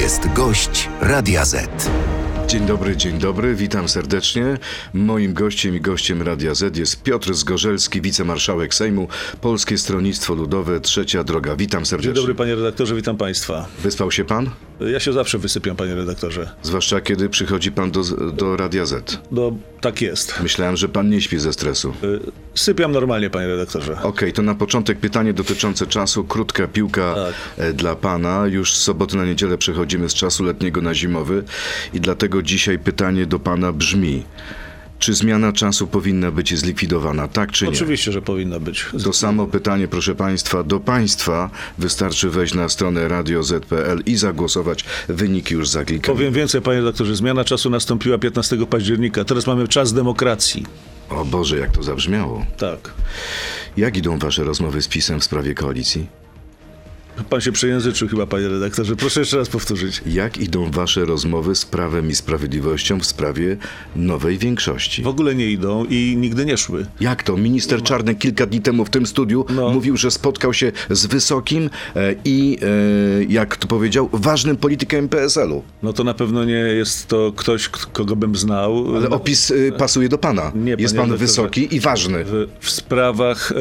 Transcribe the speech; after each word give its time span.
jest 0.00 0.32
gość 0.32 0.88
Radia 1.00 1.44
Z. 1.44 1.90
Dzień 2.48 2.66
dobry, 2.66 2.96
dzień 2.96 3.18
dobry, 3.18 3.54
witam 3.54 3.88
serdecznie. 3.88 4.58
Moim 4.94 5.34
gościem 5.34 5.76
i 5.76 5.80
gościem 5.80 6.22
Radia 6.22 6.54
Z 6.54 6.76
jest 6.76 7.02
Piotr 7.02 7.34
Zgorzelski, 7.34 8.00
wicemarszałek 8.00 8.74
Sejmu, 8.74 9.08
Polskie 9.40 9.78
Stronnictwo 9.78 10.34
Ludowe, 10.34 10.80
Trzecia 10.80 11.24
Droga. 11.24 11.56
Witam 11.56 11.86
serdecznie. 11.86 12.12
Dzień 12.14 12.22
dobry 12.22 12.34
panie 12.34 12.54
redaktorze, 12.54 12.94
witam 12.94 13.16
państwa. 13.16 13.66
Wyspał 13.82 14.10
się 14.10 14.24
pan? 14.24 14.50
Ja 14.80 15.00
się 15.00 15.12
zawsze 15.12 15.38
wysypiam 15.38 15.76
panie 15.76 15.94
redaktorze. 15.94 16.50
Zwłaszcza 16.62 17.00
kiedy 17.00 17.28
przychodzi 17.28 17.72
pan 17.72 17.90
do, 17.90 18.02
do 18.32 18.56
Radia 18.56 18.86
Z. 18.86 19.18
No, 19.30 19.52
tak 19.80 20.02
jest. 20.02 20.34
Myślałem, 20.42 20.76
że 20.76 20.88
pan 20.88 21.08
nie 21.10 21.20
śpi 21.20 21.38
ze 21.38 21.52
stresu. 21.52 21.94
Y, 22.04 22.20
Sypiam 22.54 22.92
normalnie 22.92 23.30
panie 23.30 23.46
redaktorze. 23.46 23.96
Okej, 24.02 24.32
to 24.32 24.42
na 24.42 24.54
początek 24.54 24.98
pytanie 24.98 25.32
dotyczące 25.32 25.86
czasu. 25.86 26.24
Krótka 26.24 26.68
piłka 26.68 27.14
Tak. 27.14 27.34
e, 27.56 27.72
dla 27.72 27.94
pana. 27.96 28.46
Już 28.46 28.72
z 28.74 28.82
soboty 28.82 29.16
na 29.16 29.24
niedzielę 29.24 29.58
przechodzimy 29.58 30.08
z 30.08 30.14
czasu 30.14 30.44
letniego 30.44 30.80
na 30.80 30.94
zimowy 30.94 31.44
i 31.92 32.00
dlatego 32.00 32.33
dzisiaj 32.42 32.78
pytanie 32.78 33.26
do 33.26 33.38
pana 33.38 33.72
brzmi. 33.72 34.22
Czy 34.98 35.14
zmiana 35.14 35.52
czasu 35.52 35.86
powinna 35.86 36.30
być 36.30 36.58
zlikwidowana, 36.58 37.28
tak 37.28 37.52
czy 37.52 37.64
nie? 37.64 37.70
Oczywiście, 37.70 38.12
że 38.12 38.22
powinna 38.22 38.60
być. 38.60 38.86
To 39.04 39.12
samo 39.12 39.46
pytanie, 39.46 39.88
proszę 39.88 40.14
Państwa, 40.14 40.62
do 40.62 40.80
Państwa. 40.80 41.50
Wystarczy 41.78 42.30
wejść 42.30 42.54
na 42.54 42.68
stronę 42.68 43.08
radio.z.pl 43.08 44.02
i 44.06 44.16
zagłosować. 44.16 44.84
Wyniki 45.08 45.54
już 45.54 45.68
za 45.68 45.84
kilka 45.84 46.12
Powiem 46.12 46.32
więcej 46.32 46.62
panie 46.62 46.78
redaktorze, 46.78 47.16
zmiana 47.16 47.44
czasu 47.44 47.70
nastąpiła 47.70 48.18
15 48.18 48.66
października. 48.66 49.24
Teraz 49.24 49.46
mamy 49.46 49.68
czas 49.68 49.92
demokracji. 49.92 50.66
O 51.10 51.24
Boże, 51.24 51.58
jak 51.58 51.70
to 51.70 51.82
zabrzmiało. 51.82 52.46
Tak. 52.58 52.90
Jak 53.76 53.96
idą 53.96 54.18
Wasze 54.18 54.44
rozmowy 54.44 54.82
z 54.82 54.88
PiSem 54.88 55.20
w 55.20 55.24
sprawie 55.24 55.54
koalicji? 55.54 56.23
Pan 57.30 57.40
się 57.40 57.52
przejęzyczył 57.52 58.08
chyba 58.08 58.26
panie 58.26 58.48
redaktorze. 58.48 58.96
Proszę 58.96 59.20
jeszcze 59.20 59.36
raz 59.36 59.48
powtórzyć. 59.48 60.02
Jak 60.06 60.38
idą 60.38 60.70
Wasze 60.70 61.04
rozmowy 61.04 61.54
z 61.54 61.64
Prawem 61.64 62.10
i 62.10 62.14
Sprawiedliwością 62.14 63.00
w 63.00 63.06
sprawie 63.06 63.56
nowej 63.96 64.38
większości? 64.38 65.02
W 65.02 65.06
ogóle 65.06 65.34
nie 65.34 65.50
idą 65.50 65.84
i 65.84 66.14
nigdy 66.18 66.44
nie 66.46 66.56
szły. 66.56 66.86
Jak 67.00 67.22
to? 67.22 67.36
Minister 67.36 67.82
Czarnek 67.82 68.18
kilka 68.18 68.46
dni 68.46 68.60
temu 68.60 68.84
w 68.84 68.90
tym 68.90 69.06
studiu 69.06 69.46
No. 69.50 69.70
mówił, 69.70 69.96
że 69.96 70.10
spotkał 70.10 70.52
się 70.54 70.72
z 70.90 71.06
wysokim 71.06 71.70
e, 71.96 72.14
i, 72.24 72.58
e, 73.20 73.24
jak 73.24 73.56
to 73.56 73.68
powiedział, 73.68 74.08
ważnym 74.12 74.56
politykiem 74.56 75.08
PSL-u. 75.08 75.62
No 75.82 75.92
to 75.92 76.04
na 76.04 76.14
pewno 76.14 76.44
nie 76.44 76.52
jest 76.52 77.08
to 77.08 77.32
ktoś, 77.36 77.68
kogo 77.68 78.16
bym 78.16 78.36
znał. 78.36 78.96
Ale 78.96 79.10
opis 79.10 79.50
e, 79.50 79.72
pasuje 79.72 80.08
do 80.08 80.18
Pana. 80.18 80.52
Nie, 80.54 80.76
Jest 80.78 80.96
Pan 80.96 81.16
wysoki 81.16 81.74
i 81.76 81.80
ważny. 81.80 82.24
W, 82.24 82.46
w 82.60 82.70
sprawach 82.70 83.52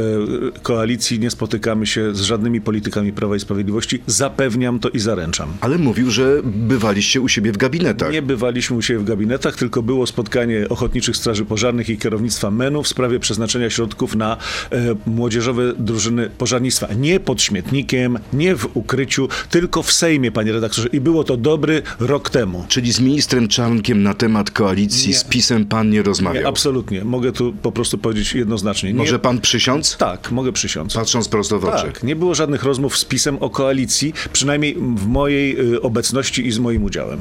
koalicji 0.61 1.19
nie 1.19 1.29
spotykamy 1.29 1.87
się 1.87 2.15
z 2.15 2.21
żadnymi 2.21 2.61
politykami 2.61 3.13
Prawa 3.13 3.35
i 3.35 3.39
Sprawiedliwości. 3.43 4.01
Zapewniam 4.07 4.79
to 4.79 4.89
i 4.89 4.99
zaręczam. 4.99 5.53
Ale 5.61 5.77
mówił, 5.77 6.11
że 6.11 6.41
bywaliście 6.43 7.21
u 7.21 7.27
siebie 7.27 7.51
w 7.51 7.57
gabinetach. 7.57 8.11
Nie 8.11 8.21
bywaliśmy 8.21 8.77
u 8.77 8.81
siebie 8.81 8.99
w 8.99 9.03
gabinetach, 9.03 9.55
tylko 9.55 9.83
było 9.83 10.07
spotkanie 10.07 10.69
Ochotniczych 10.69 11.17
Straży 11.17 11.45
Pożarnych 11.45 11.89
i 11.89 11.97
kierownictwa 11.97 12.51
MEN-u 12.51 12.83
w 12.83 12.87
sprawie 12.87 13.19
przeznaczenia 13.19 13.69
środków 13.69 14.15
na 14.15 14.37
e, 14.71 14.95
młodzieżowe 15.05 15.73
drużyny 15.77 16.29
pożarnictwa. 16.37 16.87
Nie 16.93 17.19
pod 17.19 17.41
śmietnikiem, 17.41 18.19
nie 18.33 18.55
w 18.55 18.77
ukryciu, 18.77 19.27
tylko 19.49 19.83
w 19.83 19.91
Sejmie, 19.91 20.31
panie 20.31 20.51
redaktorze. 20.51 20.87
I 20.87 21.01
było 21.01 21.23
to 21.23 21.37
dobry 21.37 21.81
rok 21.99 22.29
temu. 22.29 22.65
Czyli 22.67 22.91
z 22.93 22.99
ministrem 22.99 23.47
Czarnkiem 23.47 24.03
na 24.03 24.13
temat 24.13 24.51
koalicji 24.51 25.09
Nie. 25.09 25.15
z 25.15 25.23
PiSem 25.23 25.65
pan 25.65 25.89
nie 25.89 26.03
rozmawiał? 26.03 26.43
Nie, 26.43 26.47
absolutnie. 26.47 27.03
Mogę 27.03 27.31
tu 27.31 27.53
po 27.61 27.71
prostu 27.71 27.97
powiedzieć 27.97 28.33
jednoznacznie. 28.33 28.93
Nie, 28.93 28.97
Może 28.97 29.19
pan 29.19 29.41
przysiąc? 29.41 29.97
Tak, 29.97 30.31
mogę 30.31 30.51
przysiąc. 30.51 30.93
Patrząc 30.93 31.27
prosto 31.27 31.59
w 31.59 31.65
oczy. 31.65 31.85
Tak, 31.85 32.03
nie 32.03 32.15
było 32.15 32.35
żadnych 32.35 32.63
rozmów 32.63 32.97
z 32.97 33.05
PiSem 33.05 33.32
o 33.39 33.49
koalicji, 33.49 34.13
przynajmniej 34.33 34.75
w 34.75 35.07
mojej 35.07 35.73
y, 35.73 35.81
obecności 35.81 36.47
i 36.47 36.51
z 36.51 36.59
moim 36.59 36.83
udziałem. 36.83 37.19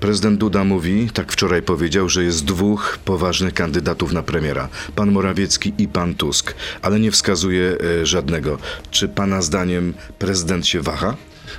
Prezydent 0.00 0.38
Duda 0.38 0.64
mówi, 0.64 1.08
tak 1.14 1.32
wczoraj 1.32 1.62
powiedział, 1.62 2.08
że 2.08 2.24
jest 2.24 2.44
dwóch 2.44 2.98
poważnych 3.04 3.54
kandydatów 3.54 4.12
na 4.12 4.22
premiera. 4.22 4.68
Pan 4.96 5.12
Morawiecki 5.12 5.72
i 5.78 5.88
pan 5.88 6.14
Tusk. 6.14 6.54
Ale 6.82 7.00
nie 7.00 7.10
wskazuje 7.10 7.76
e, 8.02 8.06
żadnego. 8.06 8.58
Czy 8.90 9.08
pana 9.08 9.42
zdaniem 9.42 9.94
prezydent 10.18 10.66
się 10.66 10.80
waha? 10.80 11.16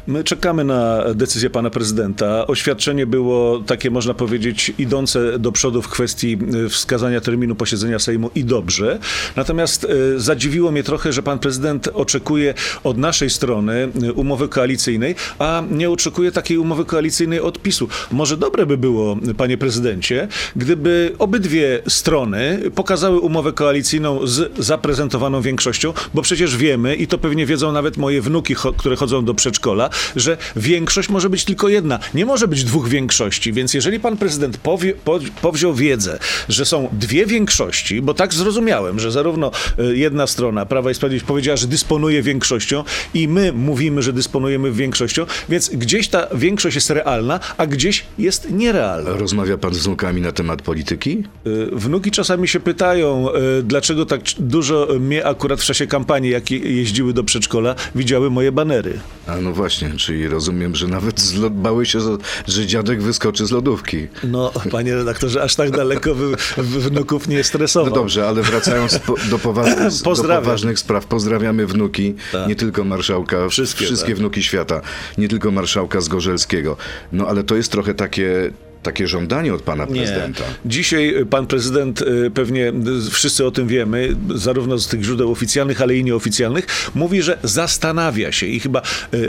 My 0.08 0.24
czekamy 0.24 0.64
na 0.64 1.04
decyzję 1.16 1.50
pana 1.50 1.70
prezydenta. 1.70 2.48
Oświadczenie 2.48 3.06
było 3.06 3.60
takie, 3.60 3.92
można 3.92 4.14
powiedzieć, 4.14 4.74
idące 4.78 5.40
do 5.40 5.52
przodu 5.52 5.82
w 5.82 5.90
kwestii 5.90 6.38
y, 6.66 6.70
wskazania 6.70 7.22
terminu 7.22 7.56
posiedzenia 7.56 8.00
Sejmu 8.00 8.30
i 8.36 8.44
dobrze. 8.44 9.00
Natomiast 9.36 9.84
y, 9.84 10.20
zadziwiło 10.20 10.72
mnie 10.72 10.84
trochę, 10.84 11.14
że 11.14 11.24
pan 11.24 11.40
prezydent 11.40 11.90
oczekuje 11.94 12.54
od 12.84 12.98
naszej 12.98 13.30
strony 13.30 13.90
y, 14.04 14.14
umowy 14.14 14.50
koalicyjnej, 14.50 15.16
a 15.40 15.64
nie 15.72 15.90
oczekuje 15.90 16.32
takiej 16.32 16.58
umowy 16.58 16.86
koalicyjnej 16.86 17.40
od 17.40 17.62
PiSu. 17.62 17.88
Może 18.12 18.38
dobre 18.38 18.66
by 18.66 18.78
było, 18.78 19.18
panie 19.38 19.58
prezydencie, 19.58 20.28
gdyby 20.56 21.16
obydwie 21.20 21.82
strony 21.88 22.60
pokazały 22.76 23.20
umowę 23.20 23.54
koalicyjną 23.54 24.28
z 24.28 24.58
zaprezentowaną 24.60 25.42
większością, 25.42 25.94
bo 26.14 26.22
przecież 26.22 26.58
wiemy, 26.58 26.96
i 26.96 27.08
to 27.08 27.18
pewnie 27.18 27.46
wiedzą 27.46 27.72
nawet 27.72 27.98
moje 27.98 28.22
wnuki, 28.22 28.56
które 28.78 28.96
chodzą 28.96 29.26
do 29.26 29.34
przedszkola, 29.34 29.73
że 30.16 30.38
większość 30.56 31.10
może 31.10 31.30
być 31.30 31.46
tylko 31.46 31.70
jedna. 31.70 32.00
Nie 32.14 32.26
może 32.26 32.48
być 32.48 32.64
dwóch 32.64 32.90
większości, 32.90 33.54
więc 33.54 33.74
jeżeli 33.74 34.00
pan 34.00 34.18
prezydent 34.18 34.58
powie, 34.58 34.94
po, 35.06 35.20
powziął 35.42 35.74
wiedzę, 35.74 36.20
że 36.50 36.66
są 36.66 36.90
dwie 36.92 37.26
większości, 37.26 38.02
bo 38.02 38.14
tak 38.14 38.34
zrozumiałem, 38.34 39.00
że 39.00 39.12
zarówno 39.12 39.52
y, 39.80 39.98
jedna 39.98 40.28
strona, 40.28 40.66
Prawa 40.66 40.92
i 40.92 40.94
Sprawiedliwość, 40.96 41.28
powiedziała, 41.28 41.58
że 41.58 41.68
dysponuje 41.68 42.22
większością 42.22 42.84
i 43.14 43.28
my 43.28 43.54
mówimy, 43.54 44.02
że 44.02 44.14
dysponujemy 44.14 44.72
większością, 44.72 45.26
więc 45.50 45.70
gdzieś 45.70 46.08
ta 46.08 46.28
większość 46.36 46.76
jest 46.76 46.90
realna, 46.90 47.40
a 47.58 47.68
gdzieś 47.68 48.06
jest 48.20 48.52
nierealna. 48.52 49.10
Rozmawia 49.10 49.58
pan 49.58 49.74
z 49.74 49.78
wnukami 49.78 50.22
na 50.22 50.32
temat 50.32 50.62
polityki? 50.62 51.24
Y, 51.48 51.68
Wnuki 51.72 52.12
czasami 52.12 52.48
się 52.48 52.60
pytają, 52.60 53.28
y, 53.60 53.64
dlaczego 53.64 54.06
tak 54.06 54.22
dużo 54.40 54.88
mnie 55.00 55.26
akurat 55.26 55.62
w 55.62 55.64
czasie 55.64 55.88
kampanii, 55.88 56.32
jak 56.32 56.52
je- 56.52 56.60
jeździły 56.60 57.14
do 57.14 57.24
przedszkola, 57.24 57.76
widziały 57.96 58.30
moje 58.30 58.52
banery. 58.52 59.00
A 59.28 59.36
no 59.38 59.52
właśnie, 59.54 59.63
czyli 59.98 60.28
rozumiem, 60.28 60.76
że 60.76 60.88
nawet 60.88 61.20
z 61.22 61.34
lo- 61.36 61.50
bały 61.50 61.86
się, 61.86 62.00
że- 62.48 62.68
dziadek 62.68 63.02
wyskoczy 63.02 63.46
z 63.46 63.52
lodówki. 63.52 64.08
No, 64.24 64.52
panie 64.72 64.96
redaktorze, 64.96 65.44
aż 65.44 65.56
tak 65.56 65.72
daleko 65.72 66.16
wy, 66.16 66.36
wnuków 66.58 67.28
nie 67.28 67.38
No 67.38 67.44
stresował. 67.44 67.94
dobrze, 67.94 68.28
ale 68.28 68.42
wracając 68.42 69.00
po, 69.00 69.16
do, 69.30 69.40
poważnych, 69.40 69.94
do 70.04 70.24
poważnych 70.24 70.80
spraw, 70.80 71.06
pozdrawiamy 71.06 71.66
wnuki, 71.68 72.16
Tak. 72.32 72.48
nie 72.50 72.56
tylko 72.56 72.84
marszałka, 72.84 73.50
Wszystkie, 73.50 73.86
wszystkie 73.86 74.10
tak. 74.10 74.18
wnuki 74.18 74.44
świata, 74.44 74.82
nie 75.18 75.28
tylko 75.28 75.52
marszałka 75.52 76.02
Zgorzelskiego. 76.02 76.78
No 77.12 77.28
ale 77.28 77.44
to 77.44 77.56
jest 77.56 77.72
trochę 77.72 77.94
takie, 77.94 78.52
takie 78.84 79.08
żądanie 79.08 79.54
od 79.54 79.62
pana 79.62 79.88
prezydenta. 79.88 80.44
Dzisiaj 80.66 81.16
y, 81.18 81.26
pan 81.26 81.48
prezydent, 81.48 82.02
y, 82.02 82.32
pewnie 82.34 82.70
y, 83.08 83.12
wszyscy 83.12 83.46
o 83.46 83.52
tym 83.52 83.68
wiemy, 83.68 84.16
zarówno 84.36 84.78
z 84.78 84.88
tych 84.88 85.04
źródeł 85.04 85.32
oficjalnych, 85.32 85.82
ale 85.82 85.96
i 85.96 86.04
nieoficjalnych, 86.04 86.92
mówi, 86.96 87.22
że 87.22 87.38
zastanawia 87.44 88.32
się 88.32 88.46
i 88.46 88.60
chyba 88.60 88.82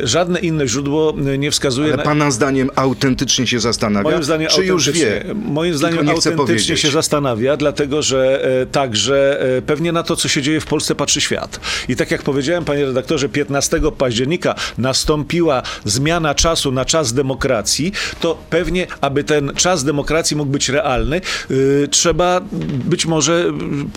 żadne 0.03 0.41
inne 0.41 0.69
źródło 0.69 1.15
nie 1.39 1.51
wskazuje 1.51 1.89
Ale 1.89 1.97
na... 1.97 2.03
pana 2.03 2.31
zdaniem 2.31 2.71
autentycznie 2.75 3.47
się 3.47 3.61
zastanawia? 3.61 4.11
Moim 4.11 4.25
zdaniem 4.25 4.49
czy 4.49 4.65
już 4.65 4.89
autentycznie- 4.89 5.25
wie? 5.25 5.35
Moim 5.35 5.75
zdaniem 5.75 6.07
nie 6.07 6.13
autentycznie 6.13 6.77
się 6.77 6.91
zastanawia, 6.91 7.57
dlatego 7.57 8.03
że 8.03 8.45
e, 8.63 8.67
także 8.67 9.43
e, 9.57 9.63
pewnie 9.63 9.93
na 9.93 10.03
to, 10.03 10.17
co 10.17 10.29
się 10.29 10.43
dzieje 10.43 10.61
w 10.61 10.67
Polsce, 10.67 10.95
patrzy 10.95 11.21
świat. 11.21 11.61
I 11.89 11.97
tak 11.97 12.11
jak 12.11 12.23
powiedziałem, 12.23 12.65
panie 12.65 12.85
redaktorze, 12.87 13.29
15 13.29 13.81
października 13.99 14.55
nastąpiła 14.79 15.63
zmiana 15.85 16.35
czasu 16.35 16.73
na 16.73 16.85
czas 16.85 17.13
demokracji, 17.13 17.93
to 18.21 18.39
pewnie, 18.51 18.87
aby 19.01 19.25
ten 19.25 19.44
czas 19.53 19.85
demokracji 19.85 20.37
mógł 20.37 20.53
być 20.53 20.69
realny, 20.69 21.21
y, 21.51 21.89
trzeba 21.91 22.41
być 22.85 23.07
może 23.07 23.53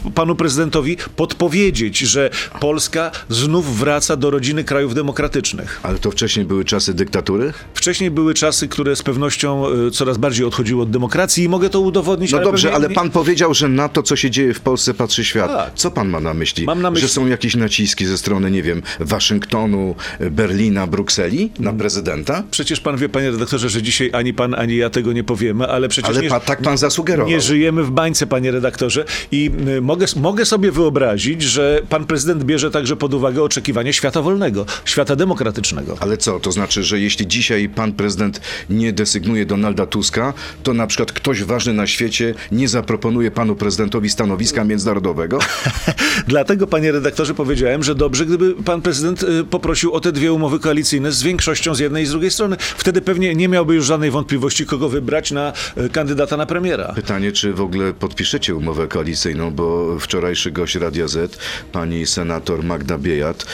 y, 0.07 0.11
panu 0.11 0.35
prezydentowi 0.35 0.97
podpowiedzieć, 1.15 1.99
że 1.99 2.29
Polska 2.59 3.11
znów 3.29 3.79
wraca 3.79 4.15
do 4.15 4.29
rodziny 4.29 4.63
krajów 4.63 4.95
demokratycznych. 4.95 5.79
Ale 5.83 5.99
to 5.99 6.11
wcześniej 6.11 6.45
były 6.45 6.65
czasy 6.65 6.93
dyktatury? 6.93 7.53
Wcześniej 7.73 8.11
były 8.11 8.33
czasy, 8.33 8.67
które 8.67 8.95
z 8.95 9.03
pewnością 9.03 9.63
y, 9.87 9.91
coraz 9.91 10.17
bardziej 10.17 10.45
odchodziły 10.45 10.81
od 10.81 10.91
demokracji 10.91 11.43
i 11.43 11.49
mogę 11.49 11.69
to 11.69 11.79
udowodnić. 11.79 12.31
No 12.31 12.37
ale 12.37 12.45
dobrze, 12.45 12.69
pewnie 12.69 12.85
ale 12.87 12.95
pan 12.95 13.09
powiedział, 13.11 13.53
że 13.53 13.67
na 13.69 13.89
to, 13.89 14.03
co 14.03 14.15
się 14.15 14.29
dzieje 14.31 14.53
w 14.53 14.59
Polsce, 14.59 14.93
patrzy 14.93 15.25
świat. 15.25 15.51
Tak. 15.51 15.71
Co 15.75 15.91
pan 15.91 16.09
ma 16.09 16.19
na 16.19 16.33
myśli? 16.33 16.65
Mam 16.65 16.81
na 16.81 16.91
myśli- 16.91 17.01
Że 17.01 17.07
są 17.07 17.27
jakieś 17.27 17.55
naciski 17.55 18.05
ze 18.05 18.17
strony, 18.17 18.51
nie 18.51 18.63
wiem, 18.63 18.81
Waszyngtonu, 18.99 19.95
Berlina, 20.31 20.87
Brukseli 20.87 21.51
na 21.59 21.73
prezydenta? 21.73 22.43
Przecież 22.51 22.79
pan 22.79 22.97
wie, 22.97 23.09
panie 23.09 23.31
redaktorze, 23.31 23.69
że 23.69 23.81
dzisiaj 23.81 24.09
ani 24.13 24.33
pan, 24.33 24.55
ani 24.55 24.75
ja 24.75 24.89
tego 24.89 25.13
nie 25.13 25.23
powiemy, 25.37 25.67
ale 25.67 25.87
przecież 25.87 26.09
Ale 26.09 26.21
nie, 26.21 26.29
pa, 26.29 26.39
tak 26.39 26.61
pan 26.61 26.77
zasugerował. 26.77 27.29
nie 27.29 27.41
żyjemy 27.41 27.83
w 27.83 27.91
bańce, 27.91 28.27
panie 28.27 28.51
redaktorze. 28.51 29.05
I 29.31 29.51
y, 29.67 29.81
mogę, 29.81 30.05
mogę 30.15 30.45
sobie 30.45 30.71
wyobrazić, 30.71 31.41
że 31.41 31.81
pan 31.89 32.05
prezydent 32.05 32.43
bierze 32.43 32.71
także 32.71 32.95
pod 32.95 33.13
uwagę 33.13 33.43
oczekiwania 33.43 33.93
świata 33.93 34.21
wolnego, 34.21 34.65
świata 34.85 35.15
demokratycznego. 35.15 35.97
Ale 35.99 36.17
co, 36.17 36.39
to 36.39 36.51
znaczy, 36.51 36.83
że 36.83 36.99
jeśli 36.99 37.27
dzisiaj 37.27 37.69
pan 37.69 37.93
prezydent 37.93 38.41
nie 38.69 38.93
desygnuje 38.93 39.45
Donalda 39.45 39.85
Tuska, 39.85 40.33
to 40.63 40.73
na 40.73 40.87
przykład 40.87 41.11
ktoś 41.11 41.43
ważny 41.43 41.73
na 41.73 41.87
świecie 41.87 42.33
nie 42.51 42.67
zaproponuje 42.67 43.31
panu 43.31 43.55
prezydentowi 43.55 44.09
stanowiska 44.09 44.63
międzynarodowego? 44.63 45.39
Dlatego, 46.27 46.67
panie 46.67 46.91
redaktorze, 46.91 47.33
powiedziałem, 47.33 47.83
że 47.83 47.95
dobrze, 47.95 48.25
gdyby 48.25 48.53
pan 48.53 48.81
prezydent 48.81 49.23
y, 49.23 49.43
poprosił 49.43 49.93
o 49.93 49.99
te 49.99 50.11
dwie 50.11 50.33
umowy 50.33 50.59
koalicyjne 50.59 51.11
z 51.11 51.23
większością 51.23 51.75
z 51.75 51.79
jednej 51.79 52.03
i 52.03 52.05
z 52.05 52.11
drugiej 52.11 52.31
strony. 52.31 52.57
Wtedy 52.59 53.01
pewnie 53.01 53.35
nie 53.35 53.47
miałby 53.47 53.75
już 53.75 53.85
żadnej 53.85 54.11
wątpliwości, 54.11 54.65
kogo 54.65 54.89
wybrać 54.89 55.26
na 55.31 55.53
y, 55.77 55.89
kandydata 55.89 56.37
na 56.37 56.45
premiera. 56.45 56.93
Pytanie, 56.95 57.31
czy 57.31 57.53
w 57.53 57.61
ogóle 57.61 57.93
podpiszecie 57.93 58.55
umowę 58.55 58.87
koalicyjną, 58.87 59.51
bo 59.51 59.99
wczorajszy 59.99 60.51
gość 60.51 60.75
Radia 60.75 61.07
Z, 61.07 61.37
pani 61.71 62.05
senator 62.05 62.63
Magda 62.63 62.97
Biejat, 62.97 63.45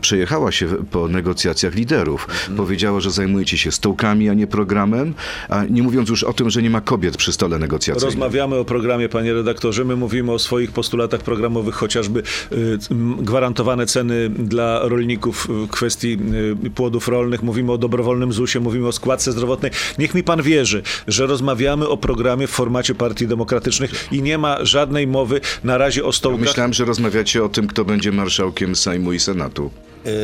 przejechała 0.00 0.52
się 0.52 0.66
po 0.90 1.08
negocjacjach 1.08 1.74
liderów. 1.74 2.28
Powiedziała, 2.56 3.00
że 3.00 3.10
zajmujecie 3.10 3.58
się 3.58 3.72
stołkami, 3.72 4.28
a 4.28 4.34
nie 4.34 4.46
programem, 4.46 5.14
a 5.48 5.64
nie 5.64 5.82
mówiąc 5.82 6.08
już 6.08 6.24
o 6.24 6.32
tym, 6.32 6.50
że 6.50 6.62
nie 6.62 6.70
ma 6.70 6.80
kobiet 6.80 7.16
przy 7.16 7.32
stole 7.32 7.58
negocjacyjnym. 7.58 8.10
Rozmawiamy 8.10 8.56
o 8.56 8.64
programie, 8.64 9.08
panie 9.08 9.34
redaktorze. 9.34 9.84
My 9.84 9.96
mówimy 9.96 10.32
o 10.32 10.38
swoich 10.38 10.72
postulatach 10.72 11.20
programowych, 11.20 11.74
chociażby 11.74 12.22
y, 12.52 12.78
gwarantowane 13.20 13.86
ceny 13.86 14.28
dla 14.28 14.80
rolników 14.82 15.48
w 15.48 15.68
kwestii 15.68 16.18
y, 16.66 16.70
płodów 16.70 17.08
rolnych. 17.08 17.42
Mówimy 17.42 17.72
o 17.72 17.78
dobrowolnym 17.78 18.32
ZUS-ie, 18.32 18.62
mówimy 18.62 18.86
o 18.88 18.92
składce 18.92 19.32
zdrowotnej. 19.32 19.70
Niech 19.98 20.14
mi 20.14 20.22
pan 20.22 20.42
wierzy, 20.42 20.69
że 21.08 21.26
rozmawiamy 21.26 21.88
o 21.88 21.96
programie 21.96 22.46
w 22.46 22.50
formacie 22.50 22.94
partii 22.94 23.26
demokratycznych 23.26 24.08
i 24.12 24.22
nie 24.22 24.38
ma 24.38 24.64
żadnej 24.64 25.06
mowy 25.06 25.40
na 25.64 25.78
razie 25.78 26.04
o 26.04 26.12
stołkach. 26.12 26.40
Myślałem, 26.40 26.72
że 26.72 26.84
rozmawiacie 26.84 27.44
o 27.44 27.48
tym, 27.48 27.66
kto 27.66 27.84
będzie 27.84 28.12
marszałkiem 28.12 28.76
Sejmu 28.76 29.12
i 29.12 29.20
Senatu. 29.20 29.70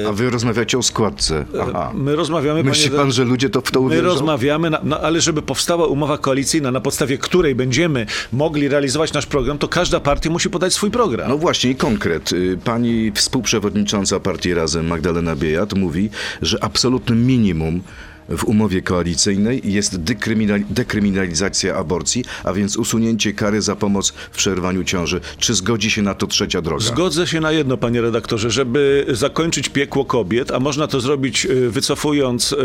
A 0.08 0.12
wy 0.12 0.30
rozmawiacie 0.30 0.78
o 0.78 0.82
składce. 0.82 1.44
Aha. 1.60 1.92
My 1.94 2.16
rozmawiamy, 2.16 2.64
Myśli 2.64 2.90
panie 2.90 3.02
pan, 3.02 3.12
że 3.12 3.24
ludzie 3.24 3.50
to 3.50 3.60
w 3.60 3.70
to 3.70 3.80
My 3.80 3.86
uwierzą? 3.86 4.04
rozmawiamy, 4.04 4.70
na, 4.70 4.80
no, 4.84 5.00
ale 5.00 5.20
żeby 5.20 5.42
powstała 5.42 5.86
umowa 5.86 6.18
koalicyjna, 6.18 6.70
na 6.70 6.80
podstawie 6.80 7.18
której 7.18 7.54
będziemy 7.54 8.06
mogli 8.32 8.68
realizować 8.68 9.12
nasz 9.12 9.26
program, 9.26 9.58
to 9.58 9.68
każda 9.68 10.00
partia 10.00 10.30
musi 10.30 10.50
podać 10.50 10.74
swój 10.74 10.90
program. 10.90 11.28
No 11.28 11.38
właśnie, 11.38 11.70
i 11.70 11.74
konkret. 11.74 12.32
Y, 12.32 12.58
Pani 12.64 13.12
współprzewodnicząca 13.14 14.20
partii 14.20 14.54
Razem, 14.54 14.86
Magdalena 14.86 15.36
Biejat, 15.36 15.74
mówi, 15.74 16.10
że 16.42 16.64
absolutnym 16.64 17.26
minimum 17.26 17.80
w 18.28 18.44
umowie 18.44 18.82
koalicyjnej 18.82 19.60
jest 19.64 20.00
dekryminal- 20.00 20.64
dekryminalizacja 20.70 21.76
aborcji, 21.76 22.24
a 22.44 22.52
więc 22.52 22.76
usunięcie 22.76 23.32
kary 23.32 23.62
za 23.62 23.76
pomoc 23.76 24.10
w 24.32 24.36
przerwaniu 24.36 24.84
ciąży. 24.84 25.20
Czy 25.38 25.54
zgodzi 25.54 25.90
się 25.90 26.02
na 26.02 26.14
to 26.14 26.26
trzecia 26.26 26.62
droga? 26.62 26.84
Zgodzę 26.84 27.26
się 27.26 27.40
na 27.40 27.52
jedno, 27.52 27.76
panie 27.76 28.00
redaktorze, 28.00 28.50
żeby 28.50 29.06
zakończyć 29.10 29.68
piekło 29.68 30.04
kobiet, 30.04 30.50
a 30.50 30.60
można 30.60 30.86
to 30.86 31.00
zrobić 31.00 31.44
y, 31.46 31.70
wycofując, 31.70 32.52
y, 32.52 32.56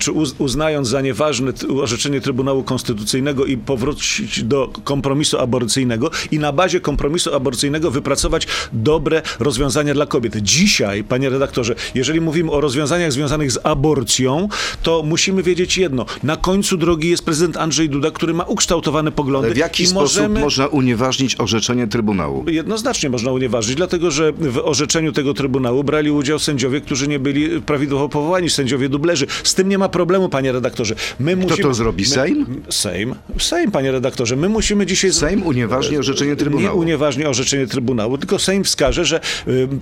czy 0.00 0.12
uz- 0.12 0.34
uznając 0.38 0.88
za 0.88 1.00
nieważne 1.00 1.52
orzeczenie 1.80 2.20
Trybunału 2.20 2.62
Konstytucyjnego 2.62 3.44
i 3.46 3.56
powrócić 3.56 4.42
do 4.44 4.70
kompromisu 4.84 5.38
aborcyjnego 5.38 6.10
i 6.30 6.38
na 6.38 6.52
bazie 6.52 6.80
kompromisu 6.80 7.34
aborcyjnego 7.34 7.90
wypracować 7.90 8.46
dobre 8.72 9.22
rozwiązania 9.38 9.94
dla 9.94 10.06
kobiet. 10.06 10.36
Dzisiaj, 10.36 11.04
panie 11.04 11.30
redaktorze, 11.30 11.74
jeżeli 11.94 12.20
mówimy 12.20 12.50
o 12.50 12.60
rozwiązaniach 12.60 13.12
związanych 13.12 13.52
z 13.52 13.58
aborcją, 13.62 14.48
to 14.82 15.02
musimy 15.02 15.42
wiedzieć 15.42 15.78
jedno. 15.78 16.06
Na 16.22 16.36
końcu 16.36 16.76
drogi 16.76 17.10
jest 17.10 17.24
prezydent 17.24 17.56
Andrzej 17.56 17.88
Duda, 17.88 18.10
który 18.10 18.34
ma 18.34 18.44
ukształtowane 18.44 19.12
poglądy. 19.12 19.46
Ale 19.46 19.54
w 19.54 19.58
jaki 19.58 19.86
sposób 19.86 20.00
możemy... 20.00 20.40
można 20.40 20.66
unieważnić 20.66 21.40
orzeczenie 21.40 21.86
Trybunału? 21.86 22.44
Jednoznacznie 22.50 23.10
można 23.10 23.32
unieważnić, 23.32 23.76
dlatego 23.76 24.10
że 24.10 24.32
w 24.32 24.58
orzeczeniu 24.58 25.12
tego 25.12 25.34
Trybunału 25.34 25.84
brali 25.84 26.10
udział 26.10 26.38
sędziowie, 26.38 26.80
którzy 26.80 27.08
nie 27.08 27.18
byli 27.18 27.62
prawidłowo 27.62 28.08
powołani, 28.08 28.50
sędziowie 28.50 28.88
dublerzy. 28.88 29.26
Z 29.44 29.54
tym 29.54 29.68
nie 29.68 29.78
ma 29.78 29.88
problemu, 29.88 30.28
panie 30.28 30.52
redaktorze. 30.52 30.94
My 31.20 31.36
musimy, 31.36 31.62
to 31.62 31.74
zrobi? 31.74 32.02
my- 32.02 32.08
Sejm? 32.08 32.46
Sejm. 32.68 33.14
Sejm, 33.38 33.70
panie 33.70 33.92
redaktorze. 33.92 34.36
My 34.36 34.48
musimy 34.48 34.86
dzisiaj... 34.86 35.12
Sejm 35.12 35.42
unieważni 35.42 35.98
orzeczenie 35.98 36.30
Nie 36.30 36.36
Trybunału. 36.36 36.78
unieważni 36.80 37.24
orzeczenie 37.24 37.66
Trybunału, 37.66 38.18
tylko 38.18 38.38
Sejm 38.38 38.64
wskaże, 38.64 39.04
że 39.04 39.20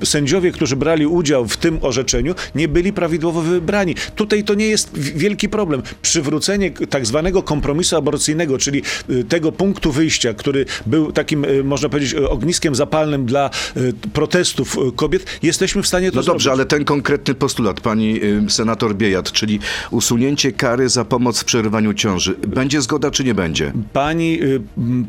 sędziowie, 0.05 0.53
którzy 0.53 0.77
brali 0.77 1.07
udział 1.07 1.49
w 1.49 1.57
tym 1.57 1.79
orzeczeniu, 1.83 2.35
nie 2.55 2.69
byli 2.69 2.93
prawidłowo 2.93 3.43
wybrani. 3.43 3.95
Tutaj 4.17 4.45
to 4.45 4.55
nie 4.55 4.67
jest 4.67 4.72
w- 4.77 5.19
wielki 5.19 5.49
problem. 5.49 5.83
Przywrócenie 6.03 6.71
tak 6.71 7.07
zwanego 7.07 7.43
kompromisu 7.43 7.97
aborcyjnego, 7.97 8.59
czyli 8.59 8.83
y, 9.11 9.25
tego 9.25 9.53
punktu 9.53 9.93
wyjścia, 9.93 10.35
który 10.35 10.65
był 10.87 11.13
takim, 11.13 11.45
y, 11.45 11.65
można 11.65 11.89
powiedzieć, 11.89 12.13
y, 12.15 12.29
ogniskiem 12.29 12.75
zapalnym 12.75 13.27
dla 13.27 13.51
protestów 14.13 14.77
kobiet, 14.97 15.27
jesteśmy 15.43 15.83
w 15.83 15.87
stanie 15.87 16.11
to 16.11 16.17
No 16.17 16.23
zrobić. 16.23 16.35
dobrze, 16.45 16.53
ale 16.53 16.65
ten 16.67 16.85
konkretny 16.85 17.35
postulat, 17.35 17.81
pani 17.81 18.21
senator 18.49 18.95
Biejat, 18.97 19.33
czyli 19.33 19.59
usunięcie 19.91 20.53
kary 20.53 20.89
za 20.89 21.05
pomoc 21.05 21.41
w 21.41 21.45
przerwaniu 21.45 21.95
ciąży, 21.95 22.35
będzie 22.47 22.81
zgoda 22.83 23.11
czy 23.11 23.25
nie 23.25 23.35
będzie? 23.35 23.73
Pani, 23.93 24.39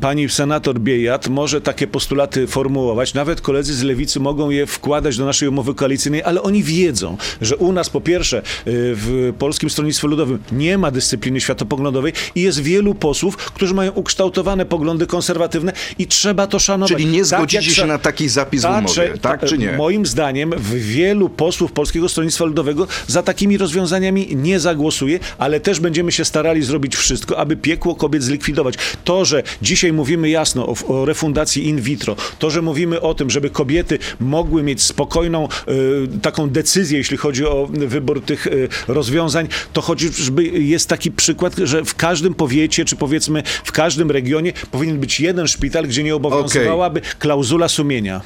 pani 0.00 0.28
senator 0.28 0.80
Biejat 0.80 1.28
może 1.28 1.60
takie 1.60 1.86
postulaty 1.86 2.46
formułować, 2.46 3.14
nawet 3.14 3.40
koledzy 3.40 3.74
z 3.74 3.82
lewicy 3.82 4.20
mogą 4.20 4.50
je 4.50 4.66
wkładać 4.66 5.16
do 5.16 5.24
naszej 5.24 5.48
umowy 5.48 5.74
koalicyjnej, 5.74 6.22
ale 6.22 6.42
oni 6.42 6.62
wiedzą, 6.62 7.16
że 7.40 7.56
u 7.56 7.72
nas 7.72 7.90
po 7.90 8.00
pierwsze 8.00 8.42
w 8.66 9.32
Polskim 9.54 9.70
Stronnictwie 9.70 10.08
Ludowym 10.08 10.38
nie 10.52 10.78
ma 10.78 10.90
dyscypliny 10.90 11.40
światopoglądowej 11.40 12.12
i 12.34 12.42
jest 12.42 12.60
wielu 12.60 12.94
posłów, 12.94 13.36
którzy 13.36 13.74
mają 13.74 13.92
ukształtowane 13.92 14.66
poglądy 14.66 15.06
konserwatywne 15.06 15.72
i 15.98 16.06
trzeba 16.06 16.46
to 16.46 16.58
szanować. 16.58 16.92
Czyli 16.92 17.06
nie 17.06 17.18
Tak 17.18 17.26
zgodzicie 17.26 17.66
jak 17.66 17.76
się 17.76 17.86
na 17.86 17.98
taki 17.98 18.28
zapis 18.28 18.60
w 18.60 18.62
Ta- 18.62 18.78
umowie, 18.78 19.12
tak 19.20 19.40
ta- 19.40 19.46
czy 19.46 19.58
nie? 19.58 19.72
Moim 19.72 20.06
zdaniem 20.06 20.50
w 20.56 20.74
wielu 20.74 21.28
posłów 21.28 21.72
Polskiego 21.72 22.08
Stronnictwa 22.08 22.44
Ludowego 22.44 22.86
za 23.06 23.22
takimi 23.22 23.58
rozwiązaniami 23.58 24.36
nie 24.36 24.60
zagłosuje, 24.60 25.18
ale 25.38 25.60
też 25.60 25.80
będziemy 25.80 26.12
się 26.12 26.24
starali 26.24 26.62
zrobić 26.62 26.96
wszystko, 26.96 27.38
aby 27.38 27.56
piekło 27.56 27.94
kobiet 27.94 28.22
zlikwidować. 28.22 28.74
To, 29.04 29.24
że 29.24 29.42
dzisiaj 29.62 29.92
mówimy 29.92 30.28
jasno 30.30 30.66
o, 30.66 30.74
o 30.88 31.04
refundacji 31.04 31.68
in 31.68 31.80
vitro, 31.80 32.16
to, 32.38 32.50
że 32.50 32.62
mówimy 32.62 33.00
o 33.00 33.14
tym, 33.14 33.30
żeby 33.30 33.50
kobiety 33.50 33.98
mogły 34.20 34.62
mieć 34.62 34.82
spokojną 34.82 35.48
y, 35.68 36.20
taką 36.22 36.50
decyzję, 36.50 36.98
jeśli 36.98 37.16
chodzi 37.16 37.44
o 37.46 37.68
wybór 37.72 38.22
tych 38.22 38.46
y, 38.46 38.68
rozwiązań, 38.88 39.43
to 39.72 39.80
chociażby 39.82 40.44
jest 40.44 40.88
taki 40.88 41.10
przykład, 41.10 41.54
że 41.56 41.84
w 41.84 41.94
każdym 41.94 42.34
powiecie, 42.34 42.84
czy 42.84 42.96
powiedzmy 42.96 43.42
w 43.64 43.72
każdym 43.72 44.10
regionie 44.10 44.52
powinien 44.70 45.00
być 45.00 45.20
jeden 45.20 45.48
szpital, 45.48 45.86
gdzie 45.86 46.02
nie 46.02 46.16
obowiązywałaby 46.16 47.00
klauzula 47.18 47.68
sumienia. 47.68 48.20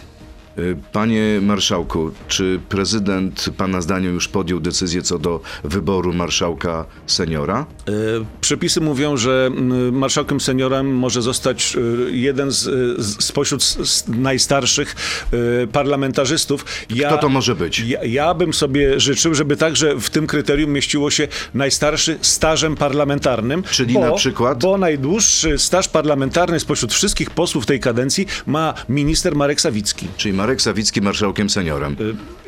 Y, 0.58 0.76
Panie 0.92 1.40
marszałku, 1.42 2.10
czy 2.28 2.60
prezydent 2.68 3.46
pana 3.56 3.80
zdaniem 3.80 4.14
już 4.14 4.28
podjął 4.28 4.60
decyzję 4.60 5.02
co 5.02 5.18
do 5.18 5.40
wyboru 5.64 6.12
marszałka 6.12 6.84
seniora? 7.06 7.66
E, 7.88 7.92
Przepisy 8.40 8.80
mówią, 8.80 9.16
że 9.16 9.50
marszałkiem 9.92 10.40
seniorem 10.40 10.96
może 10.96 11.22
zostać 11.22 11.76
e, 11.76 12.10
jeden 12.10 12.50
z, 12.50 12.62
z, 12.98 13.24
spośród 13.24 13.76
najstarszych 14.08 14.96
e, 15.62 15.66
parlamentarzystów. 15.66 16.64
Ja, 16.90 17.08
Kto 17.08 17.18
to 17.18 17.28
może 17.28 17.54
być? 17.54 17.78
Ja, 17.78 18.04
ja 18.04 18.34
bym 18.34 18.52
sobie 18.52 19.00
życzył, 19.00 19.34
żeby 19.34 19.56
także 19.56 19.94
w 20.00 20.10
tym 20.10 20.26
kryterium 20.26 20.70
mieściło 20.70 21.10
się 21.10 21.28
najstarszy 21.54 22.18
stażem 22.22 22.76
parlamentarnym. 22.76 23.62
Czyli 23.62 23.94
bo, 23.94 24.00
na 24.00 24.12
przykład? 24.12 24.62
Bo 24.62 24.78
najdłuższy 24.78 25.58
staż 25.58 25.88
parlamentarny 25.88 26.60
spośród 26.60 26.94
wszystkich 26.94 27.30
posłów 27.30 27.66
tej 27.66 27.80
kadencji 27.80 28.26
ma 28.46 28.74
minister 28.88 29.34
Marek 29.34 29.60
Sawicki. 29.60 30.08
Czyli 30.16 30.34
Marek 30.34 30.47
Sawicki 30.56 31.00
marszałkiem 31.00 31.50
seniorem. 31.50 31.96